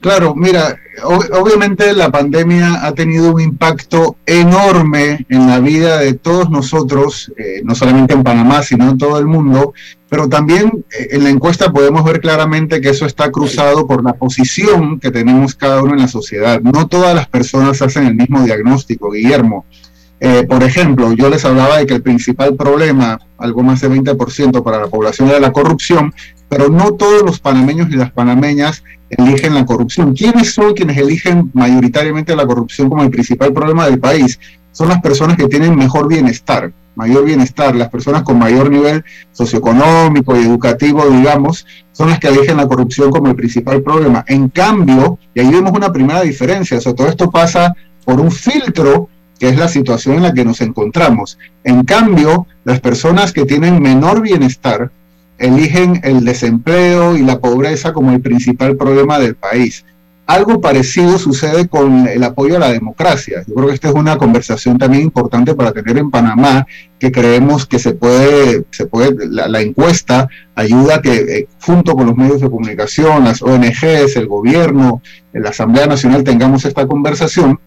[0.00, 6.48] Claro, mira, obviamente la pandemia ha tenido un impacto enorme en la vida de todos
[6.48, 9.74] nosotros, eh, no solamente en Panamá, sino en todo el mundo,
[10.08, 14.14] pero también eh, en la encuesta podemos ver claramente que eso está cruzado por la
[14.14, 16.62] posición que tenemos cada uno en la sociedad.
[16.62, 19.66] No todas las personas hacen el mismo diagnóstico, Guillermo.
[20.18, 24.62] Eh, por ejemplo, yo les hablaba de que el principal problema, algo más de 20%
[24.62, 26.14] para la población, era la corrupción,
[26.48, 30.14] pero no todos los panameños y las panameñas eligen la corrupción.
[30.14, 34.38] ¿Quiénes son quienes eligen mayoritariamente la corrupción como el principal problema del país?
[34.72, 40.36] Son las personas que tienen mejor bienestar, mayor bienestar, las personas con mayor nivel socioeconómico
[40.36, 44.24] y educativo, digamos, son las que eligen la corrupción como el principal problema.
[44.28, 49.08] En cambio, y ahí vemos una primera diferencia, o todo esto pasa por un filtro
[49.38, 51.38] que es la situación en la que nos encontramos.
[51.64, 54.92] En cambio, las personas que tienen menor bienestar
[55.40, 59.84] eligen el desempleo y la pobreza como el principal problema del país.
[60.26, 63.42] Algo parecido sucede con el apoyo a la democracia.
[63.48, 66.68] Yo creo que esta es una conversación también importante para tener en Panamá,
[67.00, 72.16] que creemos que se puede, se puede la, encuesta ayuda que eh, junto con los
[72.16, 77.58] medios de comunicación, las ONGs, el gobierno, la Asamblea Nacional tengamos esta conversación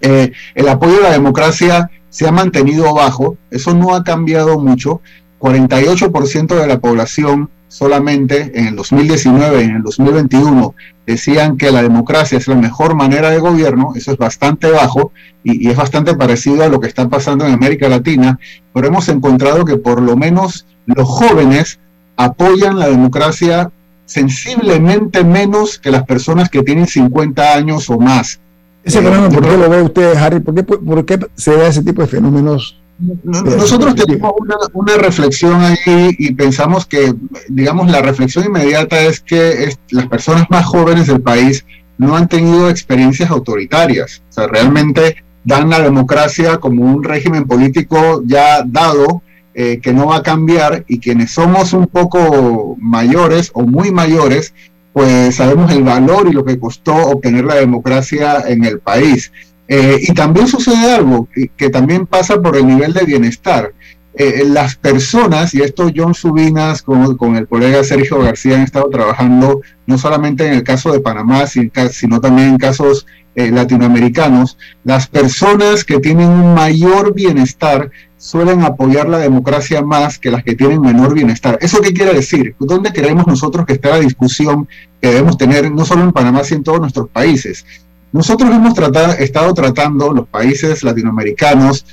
[0.00, 5.00] eh, el apoyo a la democracia se ha mantenido bajo, eso no ha cambiado mucho.
[5.38, 10.74] 48% de la población solamente en el 2019 y en el 2021
[11.06, 15.12] decían que la democracia es la mejor manera de gobierno, eso es bastante bajo
[15.44, 18.38] y, y, es bastante parecido a lo que está pasando en América Latina,
[18.72, 21.78] pero hemos encontrado que por lo menos los jóvenes
[22.16, 23.70] apoyan la democracia
[24.08, 28.40] sensiblemente menos que las personas que tienen 50 años o más.
[28.82, 30.40] Ese fenómeno, ¿por qué lo ve usted, Harry?
[30.40, 32.77] ¿Por qué, se da ese tipo de fenómenos?
[32.98, 34.32] Nosotros tenemos
[34.74, 37.14] una, reflexión ahí y pensamos que,
[37.48, 41.64] digamos, la reflexión inmediata es que las personas más jóvenes del país
[41.96, 44.22] no han tenido experiencias autoritarias.
[44.30, 49.22] O sea, realmente dan la democracia como un régimen político ya dado
[49.54, 54.54] eh, que no va a cambiar y quienes somos un poco mayores o muy mayores,
[54.92, 59.32] pues sabemos el valor y lo que costó obtener la democracia en el país.
[59.68, 63.74] Eh, y también sucede algo que, también pasa por el nivel de bienestar.
[64.14, 68.88] Eh, las personas, y esto John Subinas con, con, el colega Sergio García han estado
[68.88, 73.06] trabajando no solamente en el caso de Panamá, sino también en casos
[73.38, 80.32] eh, latinoamericanos, las personas que tienen un mayor bienestar suelen apoyar la democracia más que
[80.32, 81.56] las que tienen menor bienestar.
[81.60, 82.56] ¿Eso qué quiere decir?
[82.58, 84.66] ¿Dónde queremos nosotros que esté la discusión
[85.00, 87.64] que debemos tener no solo en Panamá, sino en todos nuestros países?
[88.12, 91.84] Nosotros hemos tratado, estado tratando, los países latinoamericanos,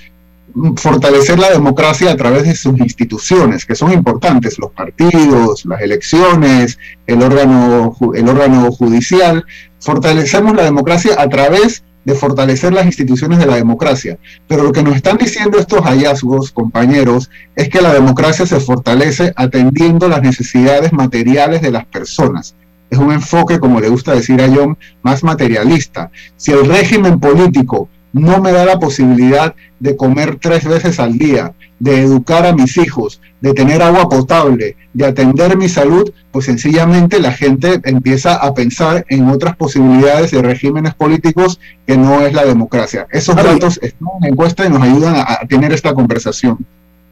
[0.78, 6.80] fortalecer la democracia a través de sus instituciones, que son importantes, los partidos, las elecciones,
[7.08, 9.46] el órgano, el órgano judicial.
[9.80, 14.18] Fortalecemos la democracia a través de fortalecer las instituciones de la democracia.
[14.48, 19.34] Pero lo que nos están diciendo estos hallazgos, compañeros, es que la democracia se fortalece
[19.36, 22.56] atendiendo las necesidades materiales de las personas.
[22.96, 26.12] Es un enfoque, como le gusta decir a John, más materialista.
[26.38, 31.52] Si el régimen político no me da la posibilidad de comer tres veces al día,
[31.78, 37.20] de educar a mis hijos, de tener agua potable, de atender mi salud, pues sencillamente
[37.20, 42.46] la gente empieza a pensar en otras posibilidades de regímenes políticos que no es la
[42.46, 43.08] democracia.
[43.12, 46.66] Esos datos están en encuesta y nos ayudan a, tener esta conversación.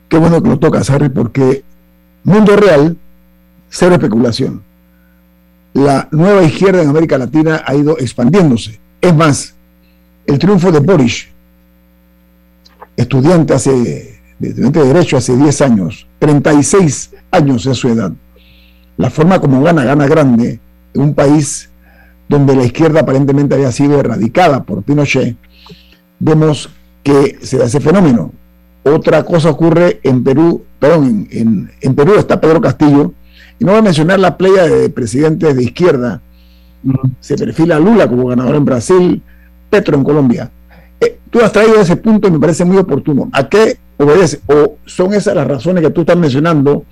[0.08, 1.62] Qué bueno que lo tocas, Harry, porque
[2.24, 2.96] mundo real,
[3.70, 4.64] cero especulación.
[5.74, 8.80] La nueva izquierda en América Latina ha ido expandiéndose.
[9.02, 9.56] Es más,
[10.28, 11.28] el triunfo de Boris,
[12.96, 18.12] estudiante hace, estudiante de Derecho hace 10 años, 36 años es su edad,
[18.98, 20.60] la forma como gana, gana grande,
[20.94, 21.70] en un país
[22.30, 25.36] donde la izquierda aparentemente había sido erradicada por Pinochet,
[26.20, 26.70] vemos
[27.02, 28.32] que se da ese fenómeno.
[28.84, 33.14] Otra cosa ocurre en Perú, perdón, en, en Perú está Pedro Castillo,
[33.64, 36.20] y no voy a mencionar la playa de presidentes de izquierda,
[37.22, 39.22] se perfila Lula como ganador en Brasil,
[39.70, 40.52] Petro en Colombia.
[41.00, 43.30] Eh, tú has traído ese punto y me parece muy oportuno.
[43.32, 44.42] ¿A qué obedece?
[44.48, 46.84] ¿O son esas las razones que tú estás mencionando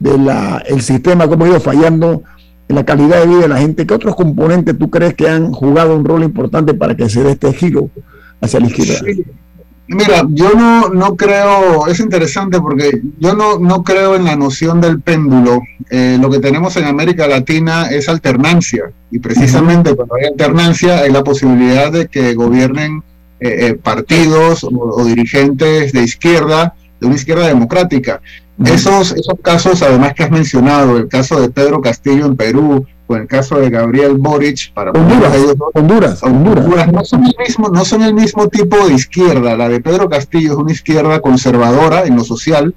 [0.00, 0.28] del
[0.66, 2.24] el sistema, cómo ha ido fallando
[2.66, 3.86] en la calidad de vida de la gente?
[3.86, 7.30] ¿Qué otros componentes tú crees que han jugado un rol importante para que se dé
[7.30, 7.90] este giro
[8.40, 9.06] hacia la izquierda?
[9.88, 14.82] Mira, yo no, no creo, es interesante porque yo no, no creo en la noción
[14.82, 15.62] del péndulo.
[15.88, 21.10] Eh, lo que tenemos en América Latina es alternancia y precisamente cuando hay alternancia hay
[21.10, 23.02] la posibilidad de que gobiernen
[23.40, 28.20] eh, eh, partidos o, dirigentes de izquierda, de una izquierda democrática.
[28.62, 33.16] Esos, esos casos, además que has mencionado, el caso de Pedro Castillo en Perú, o
[33.16, 35.34] el caso de Gabriel Boric para Honduras,
[35.72, 39.56] Honduras, Honduras, no son el mismo no son el mismo tipo de izquierda.
[39.56, 42.74] La de Pedro Castillo es una izquierda conservadora en lo social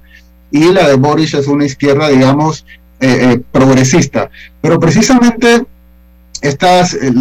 [0.49, 2.65] y la de Boric es una izquierda digamos
[3.01, 4.31] eh, eh, progresista.
[4.61, 5.65] Pero precisamente
[6.41, 7.11] estas eh,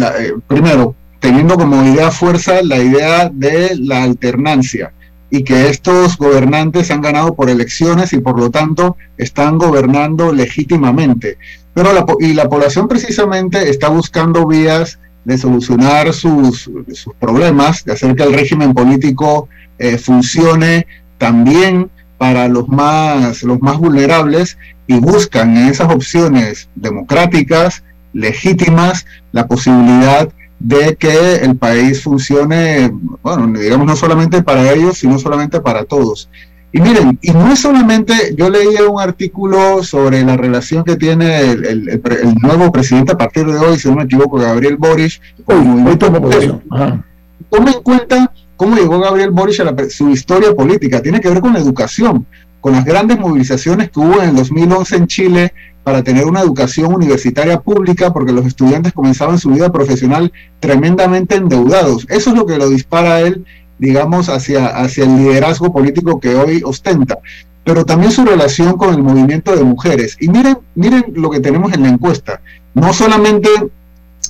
[0.47, 4.93] primero teniendo como idea fuerza la idea de la alternancia
[5.29, 11.37] y que estos gobernantes han ganado por elecciones y por lo tanto están gobernando legítimamente.
[11.73, 17.93] Pero la, y la población precisamente está buscando vías de solucionar sus, sus problemas, de
[17.93, 19.47] hacer que el régimen político
[19.77, 24.57] eh, funcione también para los más, los más vulnerables
[24.87, 32.91] y buscan en esas opciones democráticas, legítimas, la posibilidad de que el país funcione,
[33.23, 36.29] bueno, digamos no solamente para ellos, sino solamente para todos.
[36.73, 41.51] Y miren, y no es solamente, yo leí un artículo sobre la relación que tiene
[41.51, 41.99] el,
[42.41, 47.71] nuevo presidente a partir de hoy, si no me equivoco, Gabriel Boric, con el Toma
[47.71, 51.59] en cuenta cómo llegó Gabriel Boric a su historia política, tiene que ver con la
[51.59, 52.25] educación,
[52.61, 55.53] con las grandes movilizaciones que hubo en el 2011 en Chile
[55.83, 62.05] para tener una educación universitaria pública, porque los estudiantes comenzaban su vida profesional tremendamente endeudados.
[62.09, 63.45] Eso es lo que lo dispara a él,
[63.81, 67.17] digamos, hacia, hacia el liderazgo político que hoy ostenta.
[67.63, 70.17] Pero también su relación con el movimiento de mujeres.
[70.19, 72.41] Y miren, miren lo que tenemos en la encuesta.
[72.75, 73.49] No solamente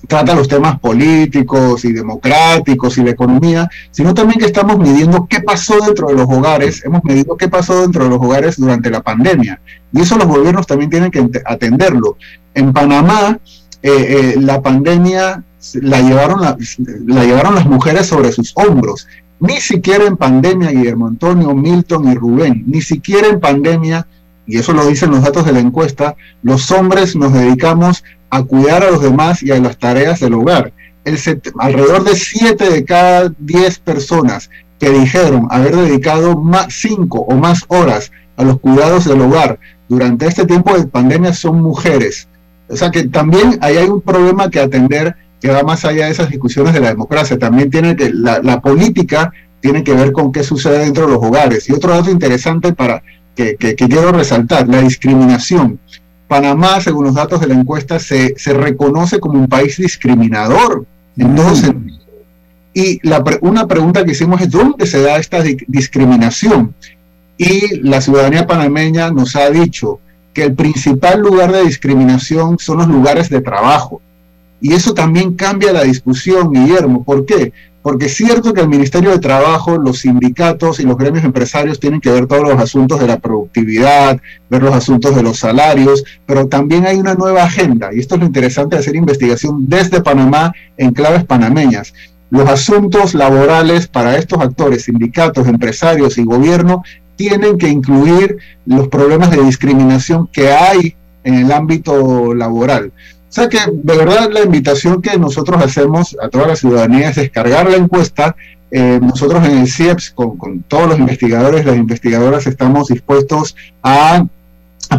[0.07, 5.41] trata los temas políticos y democráticos y de economía, sino también que estamos midiendo qué
[5.41, 9.01] pasó dentro de los hogares, hemos medido qué pasó dentro de los hogares durante la
[9.01, 9.59] pandemia.
[9.91, 12.17] Y eso los gobiernos también tienen que atenderlo.
[12.53, 13.37] En Panamá,
[13.83, 15.43] eh, eh, la pandemia
[15.73, 16.57] la llevaron, la,
[17.05, 19.07] la llevaron las mujeres sobre sus hombros.
[19.41, 24.07] Ni siquiera en pandemia, Guillermo Antonio, Milton y Rubén, ni siquiera en pandemia
[24.45, 28.83] y eso lo dicen los datos de la encuesta, los hombres nos dedicamos a cuidar
[28.83, 30.73] a los demás y a las tareas del hogar.
[31.59, 37.65] Alrededor de 7 de cada 10 personas que dijeron haber dedicado más 5 o más
[37.67, 42.27] horas a los cuidados del hogar durante este tiempo de pandemia son mujeres.
[42.67, 46.11] O sea que también ahí hay un problema que atender que va más allá de
[46.11, 47.37] esas discusiones de la democracia.
[47.37, 51.67] También tiene que la, política tiene que ver con qué sucede dentro de los hogares.
[51.67, 53.03] Y otro dato interesante para
[53.35, 55.79] que quiero resaltar, la discriminación.
[56.31, 60.85] Panamá, según los datos de la encuesta, se, reconoce como un país discriminador
[61.17, 61.91] en.
[62.73, 66.73] Y la, una pregunta que hicimos es, ¿dónde se da esta discriminación?
[67.37, 69.99] Y la ciudadanía panameña nos ha dicho
[70.33, 74.01] que el principal lugar de discriminación son los lugares de trabajo.
[74.61, 77.03] Y eso también cambia la discusión, Guillermo.
[77.03, 77.51] ¿Por qué?
[77.81, 81.99] Porque es cierto que el Ministerio de Trabajo, los sindicatos y los gremios empresarios tienen
[81.99, 86.47] que ver todos los asuntos de la productividad, ver los asuntos de los salarios, pero
[86.47, 90.53] también hay una nueva agenda, y esto es lo interesante de hacer investigación desde Panamá
[90.77, 91.91] en claves panameñas.
[92.29, 96.83] Los asuntos laborales para estos actores, sindicatos, empresarios y gobierno,
[97.15, 102.91] tienen que incluir los problemas de discriminación que hay en el ámbito laboral.
[103.31, 107.15] O sea que de verdad la invitación que nosotros hacemos a toda la ciudadanía es
[107.15, 108.35] descargar la encuesta.
[108.71, 114.25] Eh, nosotros en el CIEPS, con, todos los investigadores, las investigadoras, estamos dispuestos a,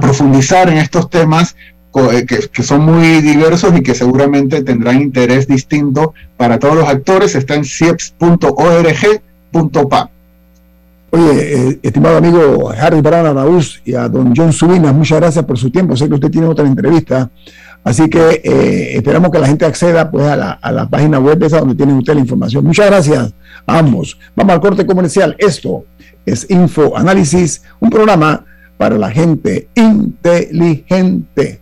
[0.01, 1.57] profundizar en estos temas
[1.95, 6.89] eh, que, que, son muy diversos y que seguramente tendrán interés distinto para todos los
[6.89, 7.35] actores.
[7.35, 8.53] Está en cieps.org.pa.
[11.15, 15.59] Oye, eh, estimado amigo Harry Barana Raúl y a don John Subinas, muchas gracias por
[15.59, 15.95] su tiempo.
[15.95, 17.31] Sé que usted tiene otra entrevista.
[17.85, 21.75] Así que eh, esperamos que la gente acceda pues, a, la, página web esa donde
[21.75, 22.65] tienen usted la información.
[22.65, 23.35] Muchas gracias
[23.67, 24.19] a ambos.
[24.35, 25.37] Vamos al corte comercial.
[25.39, 25.85] Esto
[26.25, 28.47] es Info Análisis, un programa
[28.79, 31.62] para la gente inteligente.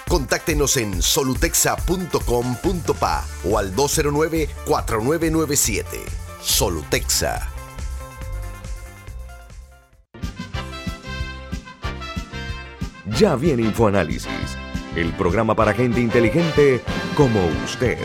[0.11, 5.85] Contáctenos en solutexa.com.pa o al 209-4997.
[6.41, 7.49] Solutexa.
[13.17, 14.57] Ya viene InfoAnálisis,
[14.97, 16.81] el programa para gente inteligente
[17.15, 17.97] como usted.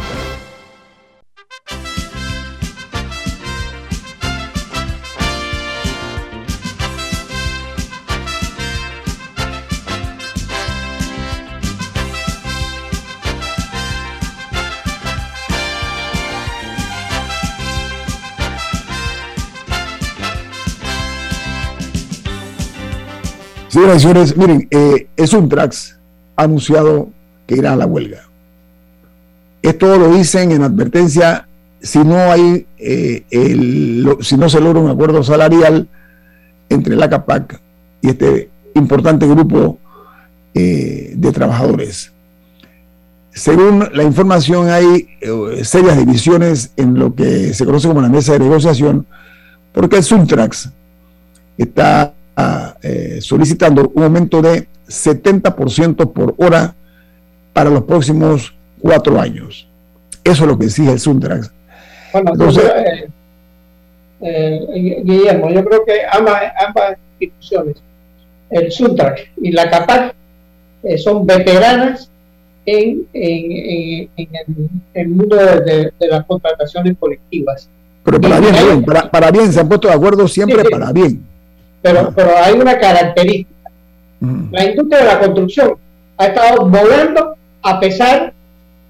[23.77, 25.99] Señores, miren, eh, es un Trax
[26.35, 27.11] ha anunciado
[27.47, 28.23] que irá a la huelga.
[29.61, 31.47] Esto lo dicen en advertencia
[31.83, 33.25] si no hay, eh,
[34.21, 35.89] si no se logra un acuerdo salarial
[36.71, 37.61] entre la CAPAC
[38.01, 39.79] y este importante grupo
[40.55, 42.13] eh, de trabajadores.
[43.35, 48.33] Según la información, hay eh, serias divisiones en lo que se conoce como la mesa
[48.33, 49.07] de negociación,
[49.75, 50.71] porque el Suntrax
[51.59, 52.15] está
[52.83, 56.75] eh, solicitando un aumento de 70% por hora
[57.53, 59.67] para los próximos cuatro años.
[60.23, 61.51] Eso es lo que exige el Suntrax.
[62.13, 63.09] Bueno, Entonces- eh,
[64.21, 67.77] eh, Guillermo, yo creo que ambas, ambas instituciones,
[68.51, 70.15] el Suntrax y la CAPAC,
[70.83, 72.11] eh, son veteranas
[72.65, 77.69] en, en, en- en el, mundo de, de- de las contrataciones colectivas.
[78.05, 80.71] Pero para bien, para, para bien, se han puesto de acuerdo siempre Sí, sí.
[80.71, 81.26] para bien.
[81.87, 83.71] Pero, pero hay una característica.
[84.51, 85.75] La industria de la construcción
[86.17, 88.33] ha estado volando a pesar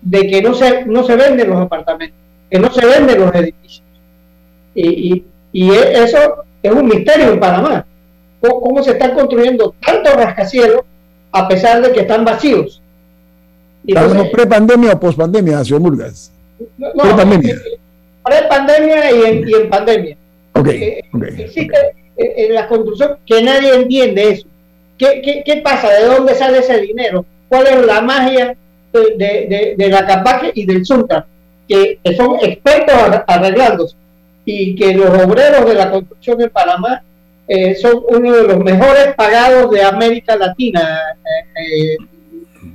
[0.01, 2.17] de que no se, no se venden los apartamentos,
[2.51, 3.83] que no se venden los edificios.
[4.75, 7.85] Y, y, y e- eso es un misterio en Panamá.
[8.41, 10.83] ¿Cómo, cómo se están construyendo tantos rascacielos
[11.33, 12.81] a pesar de que están vacíos?
[13.87, 16.33] ¿Estamos pre-pandemia o post-pandemia, señor Murgas?
[16.79, 17.55] no, pre-pandemia.
[17.55, 17.79] eh,
[18.25, 20.17] pre-pandemia y en, y en pandemia.
[20.55, 21.23] Ok, Eh, ok.
[21.39, 24.47] existe eh, en la construcción que nadie entiende eso.
[24.99, 25.93] ¿Qué, qué, qué pasa?
[25.93, 27.25] ¿De dónde sale ese dinero?
[27.49, 28.57] ¿Cuál es la magia
[28.93, 31.27] de, de, de- la CAPAC y del Suntra?
[31.69, 33.95] Que, son expertos ar- arreglándose
[34.45, 37.03] y que los obreros de la construcción en Panamá
[37.49, 41.01] eh, son uno de los mejores pagados de América Latina.
[41.61, 41.97] eh,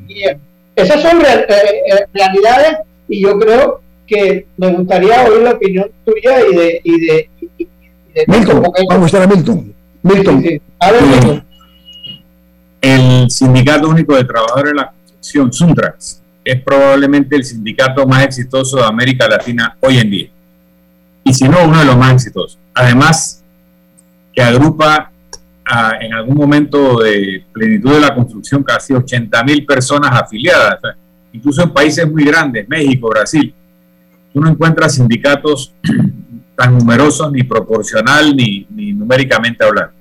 [0.10, 0.38] eh.
[0.76, 2.78] Esas son real- eh, eh, realidades
[3.10, 7.30] y yo creo que me gustaría oír la opinión tuya y de, y de,
[8.14, 9.74] de Milton, vamos a estar a Milton.
[10.03, 10.43] Milton.
[10.80, 11.43] A ver, Milton.
[12.82, 18.78] El Sindicato Único de Trabajadores de la Construcción, Suntrax, es probablemente el sindicato más exitoso
[18.78, 20.28] de América Latina hoy en día.
[21.24, 22.57] Y si no, uno de los más exitosos.
[22.74, 23.43] Además,
[24.34, 25.12] que agrupa
[25.64, 30.78] a- en algún momento de plenitud de la construcción casi 80 mil personas afiliadas.
[30.78, 30.95] O sea,
[31.34, 33.53] incluso en países muy grandes, México, Brasil,
[34.34, 35.72] tú no encuentras sindicatos
[36.62, 39.93] tan numerosos, ni proporcional, ni, ni numéricamente hablando.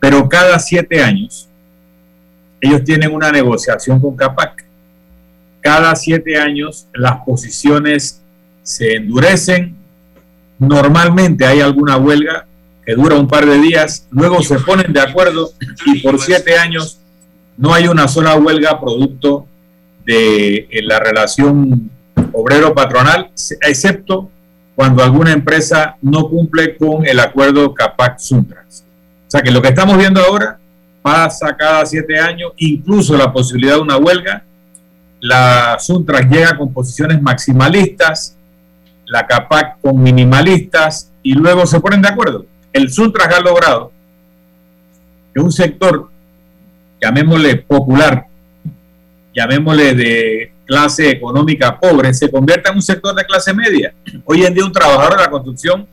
[0.00, 1.46] Pero cada siete años,
[2.58, 4.64] ellos tienen una negociación con CAPAC.
[5.60, 8.22] Cada siete años las posiciones
[8.62, 9.76] se endurecen.
[10.58, 12.46] Normalmente hay alguna huelga
[12.86, 15.50] que dura un par de días, luego se ponen de acuerdo
[15.84, 16.98] y por siete años
[17.58, 19.46] no hay una sola huelga producto
[20.06, 21.90] de la relación
[22.32, 23.30] obrero-patronal,
[23.60, 24.30] excepto
[24.74, 28.84] cuando alguna empresa no cumple con el acuerdo CAPAC-Suntrax.
[29.26, 30.58] O sea que lo que estamos viendo ahora
[31.02, 34.44] pasa cada siete años, incluso la posibilidad de una huelga.
[35.20, 38.36] La Suntrax llega con posiciones maximalistas,
[39.06, 42.46] la CAPAC con minimalistas y luego se ponen de acuerdo.
[42.72, 43.92] El Suntrax ha logrado
[45.34, 46.08] que un sector,
[47.00, 48.26] llamémosle popular,
[49.34, 53.92] llamémosle de clase económica pobre, se convierta en un sector de clase media.
[54.24, 55.86] Hoy en día un trabajador de la construcción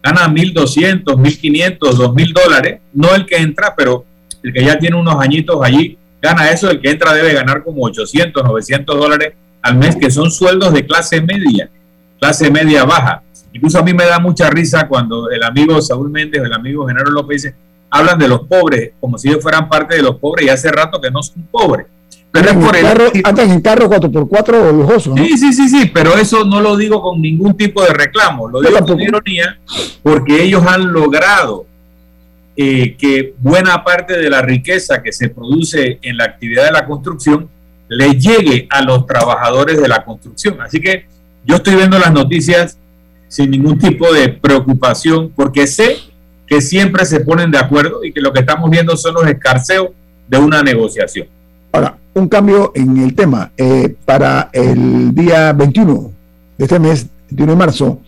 [0.00, 4.04] gana 1.200, 1.500, 2.000 dólares, no el que entra, pero
[4.40, 7.82] el que ya tiene unos añitos allí gana eso, el que entra debe ganar como
[7.82, 11.68] 800, 900 dólares al mes, que son sueldos de clase media,
[12.20, 13.22] clase media baja.
[13.52, 16.86] Incluso a mí me da mucha risa cuando el amigo Saúl Méndez o el amigo
[16.86, 17.56] Genaro López dice,
[17.90, 21.00] hablan de los pobres como si ellos fueran parte de los pobres y hace rato
[21.00, 21.88] que no son pobres.
[22.32, 22.82] Pero es por el...
[22.82, 25.14] carro, andan en carro 4x4 lujoso.
[25.14, 25.24] ¿no?
[25.24, 28.60] Sí, sí, sí, sí, pero eso no lo digo con ningún tipo de reclamo, lo
[28.60, 29.58] digo con ironía
[30.02, 31.66] porque ellos han logrado
[32.56, 36.86] eh, que buena parte de la riqueza que se produce en la actividad de la
[36.86, 37.48] construcción
[37.88, 40.60] le llegue a los trabajadores de la construcción.
[40.60, 41.06] Así que
[41.44, 42.78] yo estoy viendo las noticias
[43.26, 45.98] sin ningún tipo de preocupación porque sé
[46.46, 49.90] que siempre se ponen de acuerdo y que lo que estamos viendo son los escarceos
[50.28, 51.28] de una negociación.
[51.72, 53.52] Ahora, un cambio en el tema.
[53.56, 56.10] Eh, para el día 21
[56.58, 58.00] de este mes, 21 de marzo,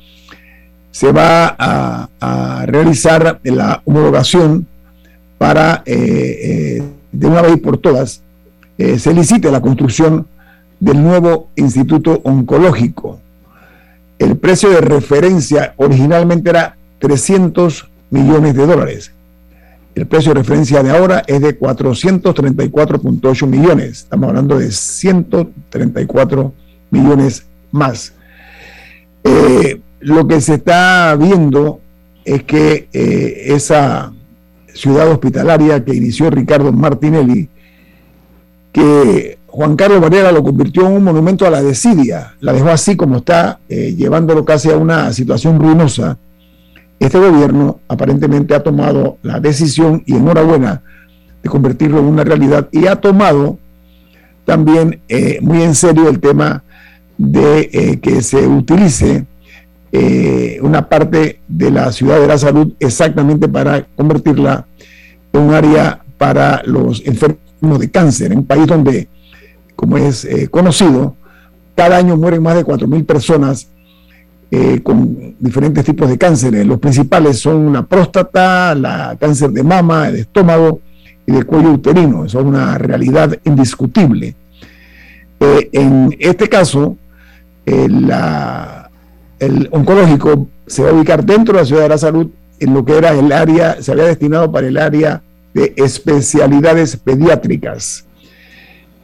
[0.90, 2.08] se va a,
[2.66, 4.66] realizar la homologación
[5.38, 8.22] para, eh, eh, de una vez por todas,
[8.78, 10.26] se licite la construcción
[10.80, 13.20] del nuevo Instituto Oncológico.
[14.18, 19.12] El precio de referencia originalmente era 300 millones de dólares.
[19.94, 23.90] El precio de referencia de ahora es de 434.8 millones.
[23.90, 26.52] Estamos hablando de 134
[26.90, 28.14] millones más.
[29.22, 31.80] Eh, lo que se está viendo
[32.24, 34.12] es que eh, esa
[34.72, 37.50] ciudad hospitalaria que inició Ricardo Martinelli,
[38.72, 42.96] que Juan Carlos Varela lo convirtió en un monumento a la desidia, la dejó así
[42.96, 46.16] como está, eh, llevándolo casi a una situación ruinosa
[47.06, 50.82] este gobierno aparentemente ha tomado la decisión, y enhorabuena,
[51.42, 53.58] de convertirlo en una realidad y ha tomado
[54.44, 56.62] también eh, muy en serio el tema
[57.18, 59.26] de eh, que se utilice
[59.90, 64.66] eh, una parte de la ciudad de la salud exactamente para convertirla
[65.32, 69.08] en un área para los enfermos de cáncer, en un país donde,
[69.76, 71.16] como es conocido,
[71.74, 73.68] cada año mueren más de 4.000 personas
[74.54, 76.66] eh, con diferentes tipos de cánceres.
[76.66, 80.80] Los principales son la próstata, la cáncer de mama, el estómago
[81.26, 82.26] y de cuello uterino.
[82.26, 84.34] Eso es una realidad indiscutible.
[85.40, 86.98] Eh, en este caso,
[87.64, 87.88] eh,
[89.38, 92.28] el oncológico se va a ubicar dentro de la ciudad de la salud
[92.60, 95.22] en lo que era el área, se había destinado para el área
[95.54, 98.04] de especialidades pediátricas.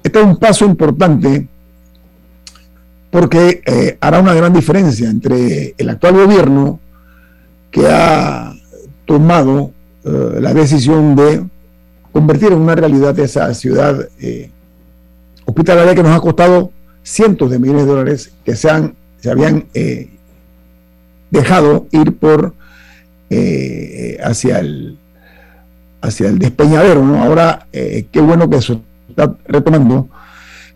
[0.05, 1.49] Este es un paso importante
[3.11, 6.79] porque eh, hará una gran diferencia entre el actual gobierno
[7.71, 8.55] que ha
[9.07, 9.73] tomado
[10.05, 11.45] eh, la decisión de
[12.13, 14.51] convertir en una realidad esa ciudad eh,
[15.45, 16.71] hospitalaria que nos ha costado
[17.03, 19.67] cientos de millones de dólares que se, han, se habían
[21.31, 22.55] dejado ir por
[24.23, 24.99] hacia el
[26.01, 27.03] hacia el despeñadero.
[27.17, 30.09] Ahora, qué bueno que eso está retomando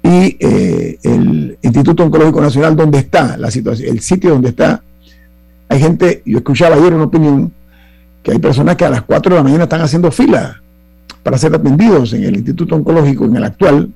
[0.02, 4.82] y eh, el Instituto Oncológico Nacional, donde está la situación, el sitio donde está.
[5.68, 7.52] Hay gente, yo escuchaba ayer una opinión,
[8.22, 10.60] que hay personas que a las 4 de la mañana están haciendo fila
[11.22, 13.90] para ser atendidos en el Instituto Oncológico, en el actual,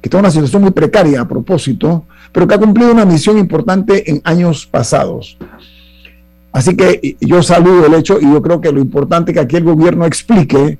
[0.00, 3.38] que está en una situación muy precaria a propósito, pero que ha cumplido una misión
[3.38, 5.36] importante en años pasados.
[6.52, 9.56] Así que yo saludo el hecho y yo creo que lo importante es que aquí
[9.56, 10.78] el gobierno explique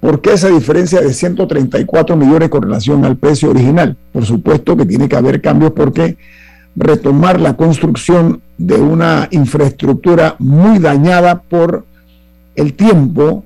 [0.00, 3.96] ¿Por qué esa diferencia de 134 millones con relación al precio original?
[4.12, 6.16] Por supuesto que tiene que haber cambios porque
[6.74, 11.84] retomar la construcción de una infraestructura muy dañada por
[12.54, 13.44] el tiempo,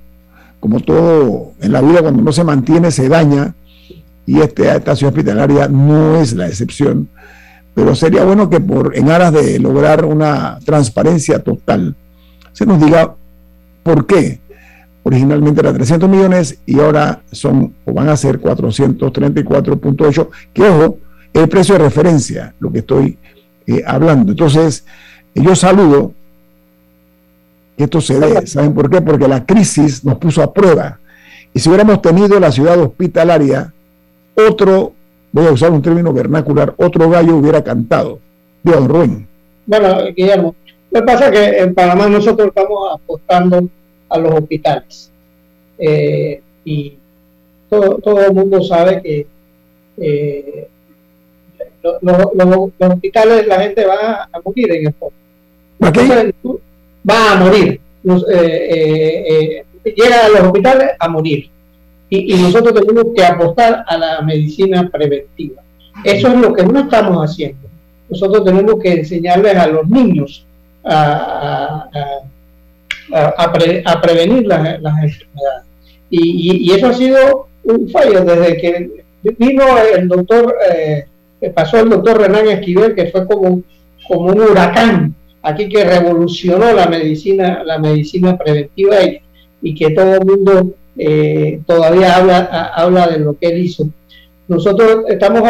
[0.60, 3.54] como todo en la vida cuando no se mantiene se daña,
[4.26, 7.08] y esta ciudad hospitalaria no es la excepción,
[7.74, 11.96] pero sería bueno que por en aras de lograr una transparencia total,
[12.52, 13.14] se nos diga
[13.82, 14.40] por qué
[15.04, 20.98] originalmente era 300 millones y ahora son o van a ser 434.8, que ojo,
[21.32, 23.18] el precio de referencia, lo que estoy
[23.66, 24.32] eh, hablando.
[24.32, 24.84] Entonces,
[25.34, 26.12] yo saludo
[27.76, 28.46] que esto se dé.
[28.46, 29.00] ¿Saben por qué?
[29.00, 30.98] Porque la crisis nos puso a prueba.
[31.52, 33.72] Y si hubiéramos tenido la ciudad hospitalaria,
[34.34, 34.92] otro,
[35.32, 38.20] voy a usar un término vernacular, otro gallo hubiera cantado.
[38.62, 39.28] Bien, Rubén.
[39.66, 40.54] Bueno, Guillermo,
[40.90, 43.68] lo que pasa es que en Panamá nosotros estamos apostando
[44.08, 45.10] a los hospitales.
[45.78, 46.96] Eh, y
[47.68, 49.26] todo, todo, el mundo sabe que
[49.96, 50.68] eh,
[51.82, 55.16] los hospitales la gente va a morir en el fondo.
[57.08, 57.80] va a morir.
[58.30, 61.50] Eh, llega a los hospitales a morir.
[62.10, 65.62] Y, y, nosotros tenemos que apostar a la medicina preventiva.
[66.04, 67.68] Eso es lo que no estamos haciendo.
[68.08, 70.46] Nosotros tenemos que enseñarles a los niños
[70.84, 72.20] a, a,
[74.02, 75.64] prevenir las, enfermedades.
[76.10, 78.90] Y, eso ha sido un fallo desde que
[79.38, 81.06] vino el doctor, eh,
[81.54, 83.62] pasó el doctor Renan Esquivel, que fue como,
[84.06, 88.96] como un huracán aquí que revolucionó la medicina, la medicina preventiva
[89.62, 93.86] y, que todo el mundo eh, todavía habla, habla de lo que él hizo.
[94.46, 95.42] nosotros estamos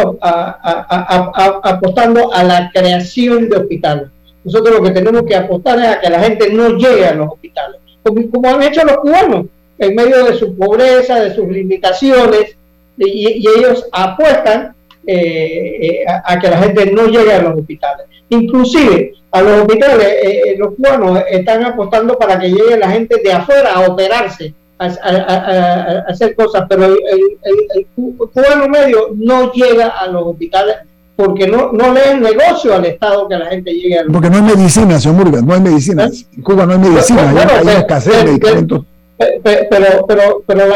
[1.63, 4.09] apostando a la creación de hospitales.
[4.45, 7.29] Nosotros lo que tenemos que apostar es a que la gente no llegue a los
[7.33, 9.47] hospitales, como, han hecho los cubanos,
[9.79, 12.57] en medio de su pobreza, de sus limitaciones,
[12.97, 14.75] y, ellos apuestan
[15.07, 18.07] eh, eh, a, que la gente no llegue a los hospitales.
[18.29, 23.33] Inclusive a los hospitales, eh, los cubanos están apostando para que llegue la gente de
[23.33, 26.99] afuera a operarse a, hacer cosas, pero el,
[27.43, 30.77] el, cubano medio no llega a los hospitales
[31.17, 34.37] porque no, no le es negocio al Estado que la gente llegue a Porque no
[34.37, 36.11] hay medicina, señor Murgas, no hay medicina.
[36.37, 38.85] En Cuba no hay medicina, hay, escasez de medicamentos.
[39.17, 40.67] Pero, pero, pero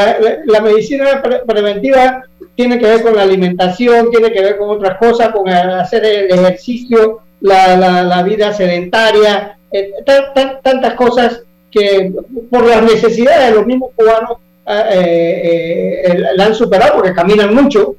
[0.47, 2.23] la, medicina preventiva
[2.55, 6.31] tiene que ver con la alimentación, tiene que ver con otras cosas, con hacer el
[6.31, 9.91] ejercicio, la, la, vida sedentaria, eh,
[10.63, 12.13] tantas cosas que
[12.51, 17.97] por las necesidades de los mismos cubanos eh, eh, la han superado porque caminan mucho,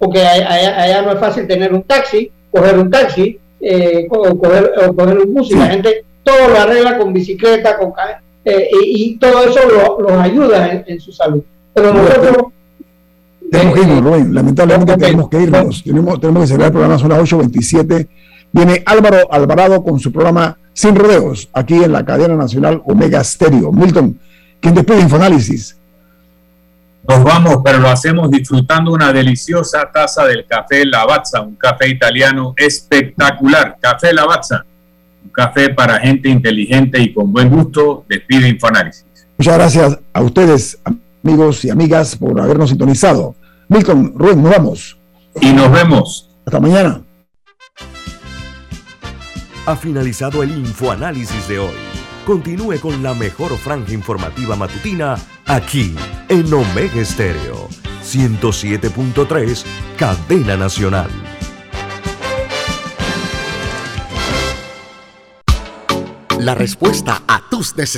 [0.00, 5.34] porque allá, no es fácil tener un taxi, coger un taxi eh, o, coger, un
[5.34, 7.92] bus y la gente todo lo arregla con bicicleta, con
[8.44, 9.60] y, todo eso
[10.00, 11.42] los ayuda en, su salud.
[11.74, 12.46] Pero nosotros...
[13.50, 15.84] Tenemos que irnos, Lamentablemente tenemos que irnos.
[15.84, 18.08] Tenemos, tenemos que cerrar el programa, son las 8.27.
[18.52, 23.70] Viene Álvaro Alvarado con su programa Sin Rodeos, aquí en la cadena nacional Omega Stereo.
[23.70, 24.18] Milton,
[24.60, 25.76] ¿quién despide Infoanálisis?
[27.08, 32.54] Nos vamos, pero lo hacemos disfrutando una deliciosa taza del café Lavazza, un café italiano
[32.56, 33.76] espectacular.
[33.80, 34.64] Café Lavazza,
[35.24, 38.04] un café para gente inteligente y con buen gusto.
[38.08, 39.04] Despide Infoanálisis.
[39.38, 40.78] Muchas gracias a ustedes,
[41.22, 43.34] amigos y amigas, por habernos sintonizado.
[43.68, 44.98] Milton, Rubén, nos vamos.
[45.40, 46.28] Y nos vemos.
[46.44, 47.00] Hasta mañana
[49.66, 51.76] ha finalizado el infoanálisis de hoy.
[52.26, 55.16] Continúe con la mejor franja informativa matutina
[55.50, 55.96] aquí
[56.28, 57.68] en Omega Estéreo
[58.04, 59.64] 107.3,
[59.96, 61.10] Cadena Nacional.
[66.38, 67.90] La respuesta a tus necesidades